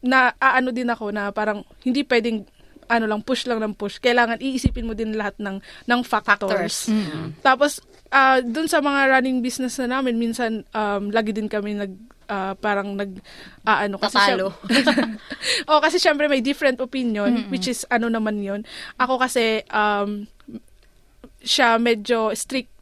na 0.00 0.36
aano 0.36 0.68
din 0.68 0.86
ako 0.86 1.08
na 1.08 1.32
parang, 1.32 1.64
hindi 1.80 2.04
pwedeng, 2.04 2.44
ano 2.88 3.04
lang 3.08 3.20
push 3.22 3.46
lang 3.48 3.60
ng 3.62 3.74
push. 3.74 4.02
Kailangan 4.02 4.42
iisipin 4.42 4.86
mo 4.88 4.92
din 4.92 5.14
lahat 5.14 5.36
ng 5.38 5.60
ng 5.60 6.00
factors. 6.02 6.48
Factors. 6.48 6.76
Tapos 7.40 7.80
ah 8.14 8.38
dun 8.44 8.70
sa 8.70 8.78
mga 8.78 9.18
running 9.18 9.42
business 9.42 9.78
na 9.82 9.98
namin 9.98 10.14
minsan 10.20 10.62
um, 10.70 11.10
lagi 11.10 11.34
din 11.34 11.50
kami 11.50 11.74
nag 11.74 11.92
ah, 12.30 12.54
parang 12.54 12.94
nag 12.94 13.18
ah, 13.66 13.84
ano 13.84 13.98
kasi 13.98 14.16
Tatalo. 14.16 14.54
oh 15.70 15.80
kasi 15.82 15.98
syempre 15.98 16.30
may 16.30 16.44
different 16.44 16.78
opinion 16.78 17.50
which 17.50 17.66
is 17.66 17.82
ano 17.90 18.06
naman 18.06 18.38
'yon. 18.40 18.62
Ako 18.98 19.18
kasi 19.18 19.64
um 19.72 20.28
siya 21.44 21.76
medyo 21.76 22.32
strict 22.32 22.73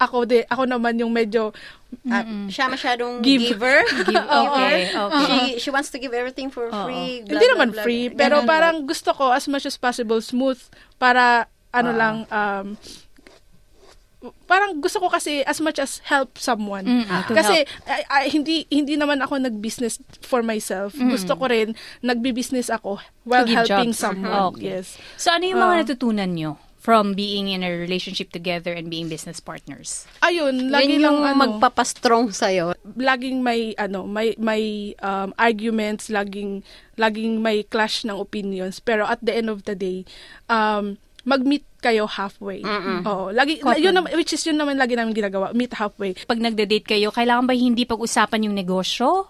ako 0.00 0.24
de 0.24 0.48
ako 0.48 0.64
naman 0.64 0.96
yung 0.96 1.12
medyo 1.12 1.52
Ah, 2.06 2.22
siya 2.46 2.66
masyadong 2.66 3.18
Give. 3.20 3.50
giver. 3.50 3.82
Okay, 4.46 4.94
okay. 4.94 5.26
She, 5.58 5.66
she 5.66 5.70
wants 5.70 5.90
to 5.90 5.98
give 5.98 6.14
everything 6.14 6.46
for 6.48 6.70
free. 6.70 7.20
blah, 7.20 7.34
hindi 7.34 7.44
blah, 7.44 7.52
naman 7.52 7.68
blah. 7.70 7.82
free, 7.82 8.06
pero 8.08 8.40
Ganun. 8.40 8.46
parang 8.46 8.76
gusto 8.84 9.10
ko 9.10 9.28
as 9.28 9.44
much 9.44 9.66
as 9.66 9.74
possible 9.74 10.18
smooth 10.18 10.58
para 10.96 11.50
ano 11.70 11.90
lang 11.90 12.16
um 12.28 12.78
parang 14.44 14.76
gusto 14.78 15.00
ko 15.00 15.08
kasi 15.08 15.40
as 15.42 15.58
much 15.58 15.80
as 15.80 16.04
help 16.04 16.36
someone. 16.36 16.84
Mm, 16.84 17.08
to 17.24 17.32
kasi 17.32 17.64
ay- 17.88 18.06
ay, 18.06 18.24
hindi 18.28 18.68
hindi 18.68 18.94
naman 18.94 19.16
ako 19.18 19.40
nag-business 19.40 19.96
for 20.20 20.44
myself. 20.44 20.92
Gusto 20.92 21.32
ko 21.34 21.48
rin 21.48 21.72
nagbi-business 22.00 22.68
ako 22.68 23.00
while 23.24 23.48
give 23.48 23.64
helping 23.64 23.90
jobs. 23.90 23.98
Mm-hmm. 23.98 24.20
someone. 24.22 24.52
Okay. 24.54 24.76
Yes. 24.76 25.00
So 25.16 25.32
ano 25.32 25.42
yung 25.42 25.58
mga 25.58 25.74
Ah. 25.74 25.80
natutunan 25.82 26.30
nyo 26.30 26.52
from 26.80 27.12
being 27.12 27.52
in 27.52 27.60
a 27.60 27.68
relationship 27.76 28.32
together 28.32 28.72
and 28.72 28.88
being 28.88 29.12
business 29.12 29.38
partners? 29.38 30.08
Ayun, 30.24 30.72
lagi 30.72 30.96
Yun 30.96 31.04
lang 31.04 31.16
ano, 31.20 31.36
magpapastrong 31.36 32.32
sa'yo. 32.32 32.72
laging 32.96 33.44
may 33.44 33.76
ano, 33.76 34.08
may 34.08 34.32
may 34.40 34.96
um, 35.04 35.36
arguments, 35.36 36.08
laging 36.08 36.64
laging 36.96 37.44
may 37.44 37.62
clash 37.68 38.08
ng 38.08 38.16
opinions, 38.16 38.80
pero 38.80 39.04
at 39.04 39.20
the 39.20 39.36
end 39.36 39.52
of 39.52 39.68
the 39.68 39.76
day, 39.76 40.08
um 40.48 40.96
mag-meet 41.20 41.68
kayo 41.84 42.08
halfway. 42.08 42.64
Oo, 43.04 43.28
lagi 43.32 43.60
yun 43.80 43.92
naman 43.92 44.16
which 44.16 44.32
is 44.32 44.40
yun 44.44 44.56
naman 44.56 44.80
lagi 44.80 44.96
namin 44.96 45.12
ginagawa, 45.12 45.52
meet 45.52 45.72
halfway. 45.76 46.16
Pag 46.16 46.40
nagde-date 46.40 46.96
kayo, 46.96 47.12
kailangan 47.12 47.44
ba 47.44 47.52
hindi 47.52 47.84
pag-usapan 47.84 48.48
yung 48.48 48.56
negosyo? 48.56 49.28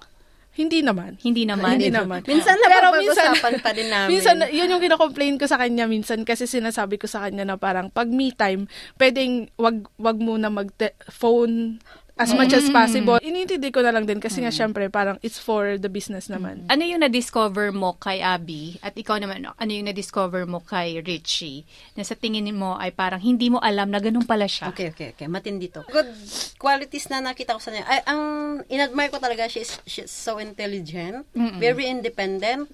Hindi 0.61 0.85
naman. 0.85 1.17
Hindi 1.25 1.49
naman. 1.49 1.81
Hindi 1.81 1.89
naman. 1.89 2.21
Minsan 2.29 2.61
Pero 2.61 2.93
napapag-usapan 2.93 3.55
pa 3.65 3.71
din 3.73 3.89
namin. 3.97 4.13
Minsan, 4.13 4.37
yun 4.53 4.69
yung 4.69 4.83
kinocomplain 4.85 5.41
ko 5.41 5.49
sa 5.49 5.57
kanya 5.57 5.89
minsan 5.89 6.21
kasi 6.29 6.45
sinasabi 6.45 7.01
ko 7.01 7.09
sa 7.09 7.25
kanya 7.25 7.49
na 7.49 7.57
parang 7.57 7.89
pag 7.89 8.13
me 8.13 8.29
time, 8.37 8.69
pwedeng 9.01 9.49
wag, 9.57 9.89
wag 9.97 10.21
muna 10.21 10.53
mag-phone 10.53 11.81
as 12.21 12.37
much 12.37 12.53
as 12.53 12.69
possible. 12.69 13.17
Inintindi 13.25 13.73
ko 13.73 13.81
na 13.81 13.97
lang 13.97 14.05
din 14.05 14.21
kasi 14.21 14.45
nga 14.45 14.53
syempre 14.53 14.93
parang 14.93 15.17
it's 15.25 15.41
for 15.41 15.81
the 15.81 15.89
business 15.89 16.29
naman. 16.29 16.69
Ano 16.69 16.85
yung 16.85 17.01
na-discover 17.01 17.73
mo 17.73 17.97
kay 17.97 18.21
Abby 18.21 18.77
at 18.85 18.93
ikaw 18.93 19.17
naman, 19.17 19.49
ano 19.49 19.71
yung 19.73 19.89
na-discover 19.89 20.45
mo 20.45 20.61
kay 20.61 21.01
Richie 21.01 21.65
na 21.97 22.05
sa 22.05 22.13
tingin 22.13 22.53
mo 22.53 22.77
ay 22.77 22.93
parang 22.93 23.19
hindi 23.25 23.49
mo 23.49 23.57
alam 23.65 23.89
na 23.89 23.97
ganun 24.05 24.29
pala 24.29 24.45
siya? 24.45 24.69
Okay, 24.69 24.93
okay, 24.93 25.17
okay. 25.17 25.25
Matindi 25.25 25.73
to. 25.73 25.81
Good 25.89 26.13
qualities 26.61 27.09
na 27.09 27.25
nakita 27.25 27.57
ko 27.57 27.61
sa 27.63 27.73
niya. 27.73 27.89
Ay, 27.89 28.05
ang 28.05 28.23
inadmire 28.69 29.09
ko 29.09 29.17
talaga, 29.17 29.49
she's, 29.49 29.81
she's 29.89 30.13
so 30.13 30.37
intelligent, 30.37 31.25
very 31.57 31.89
independent. 31.89 32.69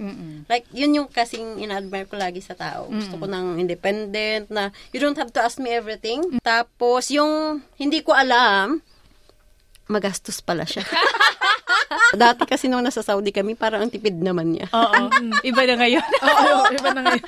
Like, 0.50 0.66
yun 0.74 0.98
yung 0.98 1.06
kasing 1.06 1.62
inadmire 1.62 2.10
ko 2.10 2.18
lagi 2.18 2.42
sa 2.42 2.58
tao. 2.58 2.90
Gusto 2.90 3.14
ko 3.14 3.30
ng 3.30 3.62
independent 3.62 4.50
na 4.50 4.74
you 4.90 4.98
don't 4.98 5.14
have 5.20 5.30
to 5.30 5.38
ask 5.38 5.62
me 5.62 5.70
everything. 5.70 6.42
Tapos, 6.42 7.14
yung 7.14 7.62
hindi 7.78 8.02
ko 8.02 8.10
alam, 8.10 8.82
magastos 9.88 10.42
pala 10.42 10.66
siya. 10.66 10.84
Dati 12.20 12.44
kasi 12.46 12.66
nung 12.66 12.84
nasa 12.84 13.02
Saudi 13.02 13.30
kami, 13.30 13.54
parang 13.54 13.84
ang 13.86 13.92
tipid 13.92 14.16
naman 14.18 14.54
niya. 14.54 14.66
Oo. 14.72 15.10
Iba 15.42 15.62
na 15.66 15.74
ngayon. 15.80 16.06
Oo, 16.26 16.62
iba 16.72 16.88
na 16.92 17.00
ngayon. 17.04 17.26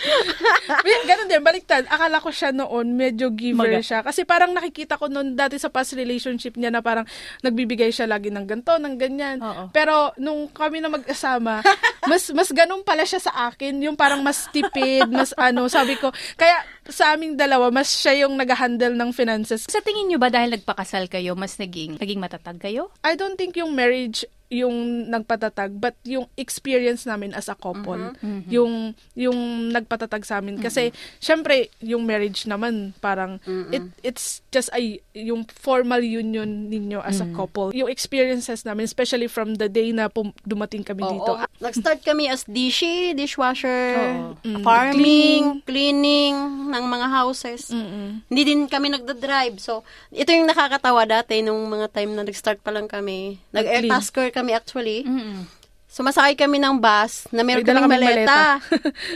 Ganun 1.09 1.28
din, 1.28 1.42
baliktad. 1.42 1.85
Akala 1.88 2.20
ko 2.20 2.31
siya 2.31 2.52
noon, 2.52 2.94
medyo 2.94 3.33
giver 3.33 3.78
Maga- 3.78 3.85
siya. 3.85 4.00
Kasi 4.04 4.22
parang 4.24 4.52
nakikita 4.52 5.00
ko 5.00 5.09
noon 5.09 5.35
dati 5.35 5.57
sa 5.57 5.72
past 5.72 5.96
relationship 5.96 6.54
niya 6.57 6.70
na 6.72 6.81
parang 6.85 7.04
nagbibigay 7.42 7.90
siya 7.90 8.07
lagi 8.09 8.28
ng 8.28 8.46
ganto, 8.46 8.76
ng 8.76 8.94
ganyan. 8.96 9.38
Oo. 9.40 9.70
Pero 9.72 10.12
nung 10.20 10.48
kami 10.50 10.81
na 10.81 10.92
mag-asama, 10.92 11.61
mas 12.11 12.31
mas 12.33 12.48
ganun 12.52 12.85
pala 12.85 13.04
siya 13.04 13.20
sa 13.20 13.33
akin. 13.50 13.81
Yung 13.85 13.96
parang 13.96 14.20
mas 14.20 14.48
tipid, 14.52 15.09
mas 15.09 15.33
ano, 15.37 15.66
sabi 15.68 15.96
ko. 15.96 16.12
Kaya 16.37 16.62
sa 16.88 17.12
aming 17.14 17.37
dalawa, 17.37 17.68
mas 17.68 17.92
siya 17.92 18.24
yung 18.24 18.35
nag-handle 18.40 18.96
ng 18.96 19.11
finances. 19.12 19.68
Sa 19.68 19.85
tingin 19.85 20.09
nyo 20.09 20.18
ba 20.18 20.33
dahil 20.33 20.57
nagpakasal 20.57 21.07
kayo, 21.12 21.37
mas 21.37 21.61
naging, 21.61 22.00
naging 22.00 22.20
matatag 22.20 22.57
kayo? 22.57 22.88
I 23.04 23.14
don't 23.14 23.37
think 23.37 23.54
yung 23.61 23.76
marriage 23.76 24.24
yung 24.48 25.08
nagpatatag 25.08 25.76
but 25.76 25.94
yung 26.04 26.24
experience 26.37 27.04
namin 27.04 27.32
as 27.37 27.48
a 27.48 27.56
couple 27.56 28.16
yung 28.48 28.96
yung 29.12 29.68
nagpatatag 29.72 30.24
sa 30.24 30.40
amin 30.40 30.56
kasi 30.56 30.90
syempre 31.20 31.68
yung 31.80 32.04
marriage 32.04 32.48
naman 32.48 32.96
parang 32.98 33.37
it 33.72 33.84
it's 34.00 34.40
just 34.48 34.72
a 34.72 34.80
yung 35.12 35.44
formal 35.48 36.00
union 36.00 36.68
ninyo 36.68 37.00
as 37.04 37.20
a 37.20 37.28
couple 37.37 37.70
yung 37.72 37.92
experiences 37.92 38.64
namin 38.64 38.88
especially 38.88 39.28
from 39.28 39.61
the 39.61 39.68
day 39.68 39.92
na 39.92 40.08
pum- 40.08 40.34
dumating 40.44 40.80
kami 40.80 41.04
dito 41.04 41.37
Oo. 41.37 41.46
Nag-start 41.58 42.06
kami 42.06 42.30
as 42.30 42.46
dishi, 42.46 43.12
dishwasher, 43.18 43.98
Oo. 43.98 44.38
Mm. 44.46 44.62
farming, 44.62 45.42
cleaning 45.66 46.34
ng 46.70 46.84
mga 46.87 47.06
houses. 47.11 47.74
Mm-mm. 47.74 48.22
Hindi 48.30 48.42
din 48.46 48.70
kami 48.70 48.94
nagda-drive. 48.94 49.58
So, 49.58 49.82
ito 50.14 50.30
yung 50.30 50.46
nakakatawa 50.46 51.02
dati 51.02 51.42
nung 51.42 51.66
mga 51.66 51.90
time 51.90 52.14
na 52.14 52.22
nag-start 52.22 52.62
pa 52.62 52.70
lang 52.70 52.87
kami. 52.87 53.42
Nag-air 53.50 53.90
tasker 53.90 54.30
kami 54.38 54.55
actually. 54.55 55.03
Mm-mm. 55.03 55.42
Sumasakay 55.88 56.37
kami 56.37 56.61
ng 56.61 56.79
bus 56.79 57.27
na 57.33 57.40
meron 57.40 57.64
kaming 57.64 57.81
kaming 57.83 57.96
maleta. 57.98 58.61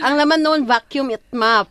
Ang 0.01 0.17
laman 0.17 0.41
noon, 0.41 0.61
vacuum 0.65 1.13
at 1.13 1.23
map. 1.31 1.69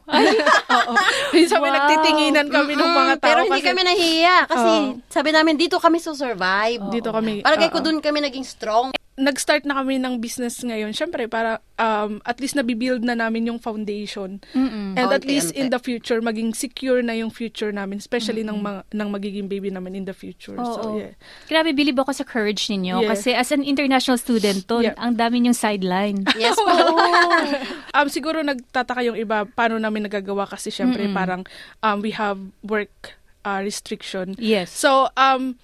Oo. 0.70 0.94
Minsan 1.34 1.58
may 1.58 1.68
Wow. 1.68 1.76
nagtitinginan 1.76 2.46
kami 2.46 2.72
ng 2.72 2.86
mga 2.86 3.14
tao 3.18 3.26
Pero 3.26 3.40
hindi 3.42 3.52
kasi 3.52 3.66
kami 3.66 3.82
nahiya 3.82 4.36
kasi 4.46 4.72
Oo. 4.88 5.02
sabi 5.10 5.34
namin, 5.34 5.58
dito 5.58 5.76
kami 5.76 5.98
susurvive. 5.98 6.86
dito 6.88 7.10
kami 7.10 7.42
Parang 7.42 7.60
oo. 7.60 7.68
ko 7.68 7.78
doon 7.82 7.98
kami 7.98 8.22
naging 8.22 8.46
strong. 8.46 8.94
Nag-start 9.12 9.68
na 9.68 9.76
kami 9.76 10.00
ng 10.00 10.24
business 10.24 10.64
ngayon, 10.64 10.96
syempre 10.96 11.28
para 11.28 11.60
um, 11.76 12.16
at 12.24 12.40
least 12.40 12.56
nabibuild 12.56 13.04
na 13.04 13.12
namin 13.12 13.44
yung 13.44 13.60
foundation. 13.60 14.40
Mm-mm. 14.56 14.96
And 14.96 15.12
at 15.12 15.20
Konti-unti. 15.20 15.28
least 15.28 15.50
in 15.52 15.68
the 15.68 15.76
future, 15.76 16.24
maging 16.24 16.56
secure 16.56 17.04
na 17.04 17.12
yung 17.12 17.28
future 17.28 17.68
namin, 17.76 18.00
especially 18.00 18.40
ng, 18.40 18.56
mga, 18.64 18.88
ng 18.88 19.08
magiging 19.12 19.46
baby 19.52 19.68
namin 19.68 20.00
in 20.00 20.04
the 20.08 20.16
future. 20.16 20.56
So, 20.56 20.96
Oo. 20.96 20.96
yeah. 20.96 21.12
Grabe, 21.44 21.76
bilib 21.76 22.00
ako 22.00 22.16
sa 22.16 22.24
courage 22.24 22.72
ninyo. 22.72 23.04
Yeah. 23.04 23.10
Kasi 23.12 23.36
as 23.36 23.52
an 23.52 23.60
international 23.60 24.16
student, 24.16 24.64
to, 24.64 24.80
Yeah. 24.80 24.96
ang 24.96 25.20
dami 25.20 25.44
niyong 25.44 25.56
sideline. 25.56 26.24
Yes 26.40 26.56
po. 26.56 26.72
Um, 27.92 28.08
siguro 28.08 28.40
nagtataka 28.40 29.04
yung 29.04 29.20
iba, 29.20 29.44
paano 29.44 29.76
namin 29.76 30.08
nagagawa 30.08 30.48
kasi 30.48 30.72
syempre 30.72 31.04
parang 31.12 31.44
um, 31.84 32.00
we 32.00 32.08
have 32.16 32.40
work 32.64 33.20
uh, 33.44 33.60
restriction. 33.60 34.32
Yes. 34.40 34.72
So, 34.72 35.12
um, 35.14 35.60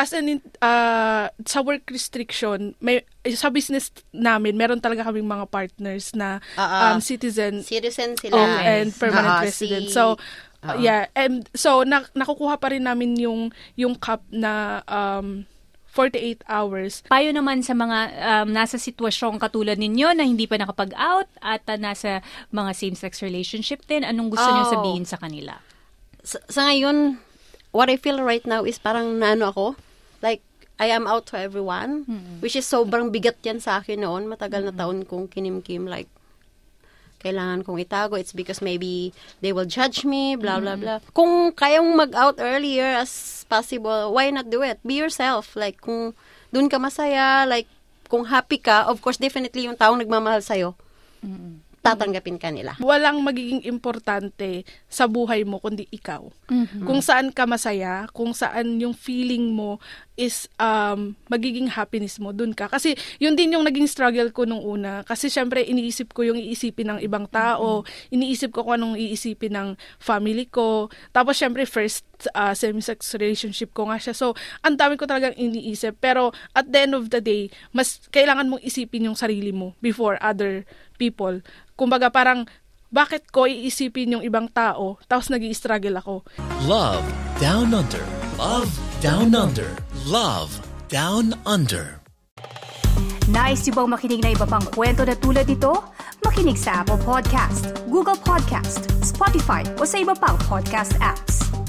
as 0.00 0.10
an, 0.10 0.26
uh, 0.58 1.28
sa 1.44 1.60
work 1.60 1.84
restriction, 1.86 2.72
may, 2.78 3.04
sa 3.30 3.48
business 3.48 3.92
namin, 4.10 4.56
meron 4.56 4.80
talaga 4.80 5.04
kaming 5.04 5.28
mga 5.28 5.44
partners 5.46 6.10
na 6.12 6.40
Ah, 6.54 6.64
ah. 6.64 6.80
um, 6.88 6.98
citizen 6.98 7.60
Citizen 7.60 8.16
sila. 8.16 8.32
Oh, 8.32 8.48
and 8.58 8.88
permanent 8.92 9.36
Ah, 9.36 9.44
resident. 9.44 9.86
si- 9.86 9.92
So, 9.92 10.16
Ah. 10.60 10.76
yeah, 10.76 11.08
and 11.14 11.48
so 11.52 11.82
na, 11.82 12.04
nakukuha 12.12 12.56
pa 12.56 12.68
rin 12.68 12.82
namin 12.82 13.16
yung 13.16 13.48
yung 13.74 13.92
cup 13.94 14.24
na 14.28 14.80
um 14.86 15.44
48 15.90 16.46
hours. 16.46 17.02
Payo 17.04 17.34
naman 17.34 17.60
sa 17.60 17.74
mga 17.74 17.98
um, 18.14 18.48
nasa 18.48 18.78
sitwasyong 18.78 19.36
katulad 19.36 19.74
ninyo 19.74 20.14
na 20.14 20.22
hindi 20.22 20.46
pa 20.46 20.54
nakapag-out 20.54 21.26
at 21.40 21.66
uh, 21.66 21.74
nasa 21.74 22.22
mga 22.48 22.70
same-sex 22.72 23.18
relationship 23.20 23.82
din, 23.84 24.06
anong 24.06 24.30
gusto 24.30 24.46
niyo 24.46 24.64
Oh. 24.64 24.72
sabihin 24.72 25.02
sa 25.02 25.18
kanila? 25.18 25.58
sa, 26.22 26.38
sa 26.46 26.68
ngayon, 26.68 27.18
what 27.72 27.88
I 27.88 27.96
feel 27.96 28.20
right 28.20 28.44
now 28.44 28.62
is 28.62 28.78
parang 28.78 29.18
naano 29.18 29.50
ako, 29.50 29.66
like, 30.22 30.40
I 30.80 30.88
am 30.88 31.04
out 31.04 31.28
to 31.32 31.36
everyone, 31.36 32.08
which 32.40 32.56
is 32.56 32.64
sobrang 32.64 33.12
bigat 33.12 33.36
yan 33.44 33.60
sa 33.60 33.84
akin 33.84 34.00
noon. 34.00 34.32
Matagal 34.32 34.64
na 34.64 34.72
taon 34.72 35.04
kong 35.04 35.28
kinimkim, 35.28 35.84
like, 35.84 36.08
kailangan 37.20 37.68
kong 37.68 37.76
itago. 37.76 38.16
It's 38.16 38.32
because 38.32 38.64
maybe 38.64 39.12
they 39.44 39.52
will 39.52 39.68
judge 39.68 40.08
me, 40.08 40.40
blah, 40.40 40.56
blah, 40.56 40.80
blah. 40.80 41.04
Kung 41.12 41.52
kayang 41.52 41.92
mag-out 41.92 42.40
earlier 42.40 42.96
as 42.96 43.44
possible, 43.44 44.16
why 44.16 44.32
not 44.32 44.48
do 44.48 44.64
it? 44.64 44.80
Be 44.80 44.96
yourself. 44.96 45.52
Like, 45.52 45.84
kung 45.84 46.16
dun 46.48 46.72
ka 46.72 46.80
masaya, 46.80 47.44
like, 47.44 47.68
kung 48.08 48.24
happy 48.24 48.56
ka, 48.56 48.88
of 48.88 49.04
course, 49.04 49.20
definitely 49.20 49.68
yung 49.68 49.76
taong 49.76 50.00
nagmamahal 50.00 50.40
sa'yo, 50.40 50.74
tatanggapin 51.80 52.36
ka 52.36 52.52
nila. 52.52 52.76
Walang 52.76 53.24
magiging 53.24 53.64
importante 53.64 54.68
sa 54.86 55.08
buhay 55.08 55.48
mo 55.48 55.56
kundi 55.56 55.88
ikaw. 55.88 56.28
Mm-hmm. 56.52 56.84
Kung 56.84 57.00
saan 57.00 57.32
ka 57.32 57.48
masaya, 57.48 58.04
kung 58.12 58.36
saan 58.36 58.76
yung 58.76 58.92
feeling 58.92 59.56
mo 59.56 59.80
is 60.20 60.44
um, 60.60 61.16
magiging 61.32 61.72
happiness 61.72 62.20
mo, 62.20 62.36
dun 62.36 62.52
ka. 62.52 62.68
Kasi 62.68 62.92
yun 63.16 63.32
din 63.32 63.56
yung 63.56 63.64
naging 63.64 63.88
struggle 63.88 64.28
ko 64.28 64.44
nung 64.44 64.60
una. 64.60 65.00
Kasi 65.08 65.32
syempre 65.32 65.64
iniisip 65.64 66.12
ko 66.12 66.20
yung 66.28 66.36
iisipin 66.36 66.92
ng 66.96 67.00
ibang 67.00 67.24
tao, 67.32 67.88
iniisip 68.12 68.52
ko 68.52 68.68
kung 68.68 68.76
anong 68.76 69.00
iisipin 69.00 69.56
ng 69.56 69.68
family 69.96 70.44
ko. 70.52 70.92
Tapos 71.16 71.40
syempre 71.40 71.64
first 71.64 72.04
uh, 72.36 72.52
same-sex 72.52 73.16
relationship 73.16 73.72
ko 73.72 73.88
nga 73.88 73.96
siya. 73.96 74.12
So, 74.12 74.36
ang 74.60 74.76
dami 74.76 75.00
ko 75.00 75.08
talagang 75.08 75.36
iniisip. 75.40 75.96
Pero 76.04 76.36
at 76.52 76.68
the 76.68 76.84
end 76.84 76.92
of 76.92 77.08
the 77.08 77.24
day, 77.24 77.48
mas 77.72 78.04
kailangan 78.12 78.52
mong 78.52 78.62
isipin 78.64 79.08
yung 79.08 79.16
sarili 79.16 79.54
mo 79.54 79.72
before 79.80 80.20
other 80.20 80.68
people. 81.00 81.40
Kumbaga 81.80 82.12
parang 82.12 82.44
bakit 82.92 83.32
ko 83.32 83.48
iisipin 83.48 84.20
yung 84.20 84.24
ibang 84.26 84.52
tao, 84.52 85.00
tapos 85.08 85.32
nag 85.32 85.40
struggle 85.56 85.96
ako. 85.96 86.28
Love 86.68 87.06
Down 87.40 87.72
Under. 87.72 88.04
Love 88.36 88.68
Down 89.00 89.32
Under. 89.32 89.72
Love 90.04 90.60
Down 90.92 91.32
Under. 91.48 91.96
Nice 93.32 93.64
yung 93.70 93.80
bang 93.80 93.90
makinig 93.96 94.20
na 94.20 94.34
iba 94.34 94.44
pang 94.44 94.66
kwento 94.74 95.06
na 95.08 95.16
tulad 95.16 95.46
ito? 95.48 95.72
Makinig 96.20 96.58
sa 96.60 96.82
Apple 96.84 97.00
Podcast, 97.00 97.72
Google 97.88 98.18
Podcast, 98.18 98.90
Spotify 99.00 99.64
o 99.80 99.86
sa 99.88 100.02
iba 100.02 100.12
pang 100.12 100.36
podcast 100.50 100.92
apps. 101.00 101.59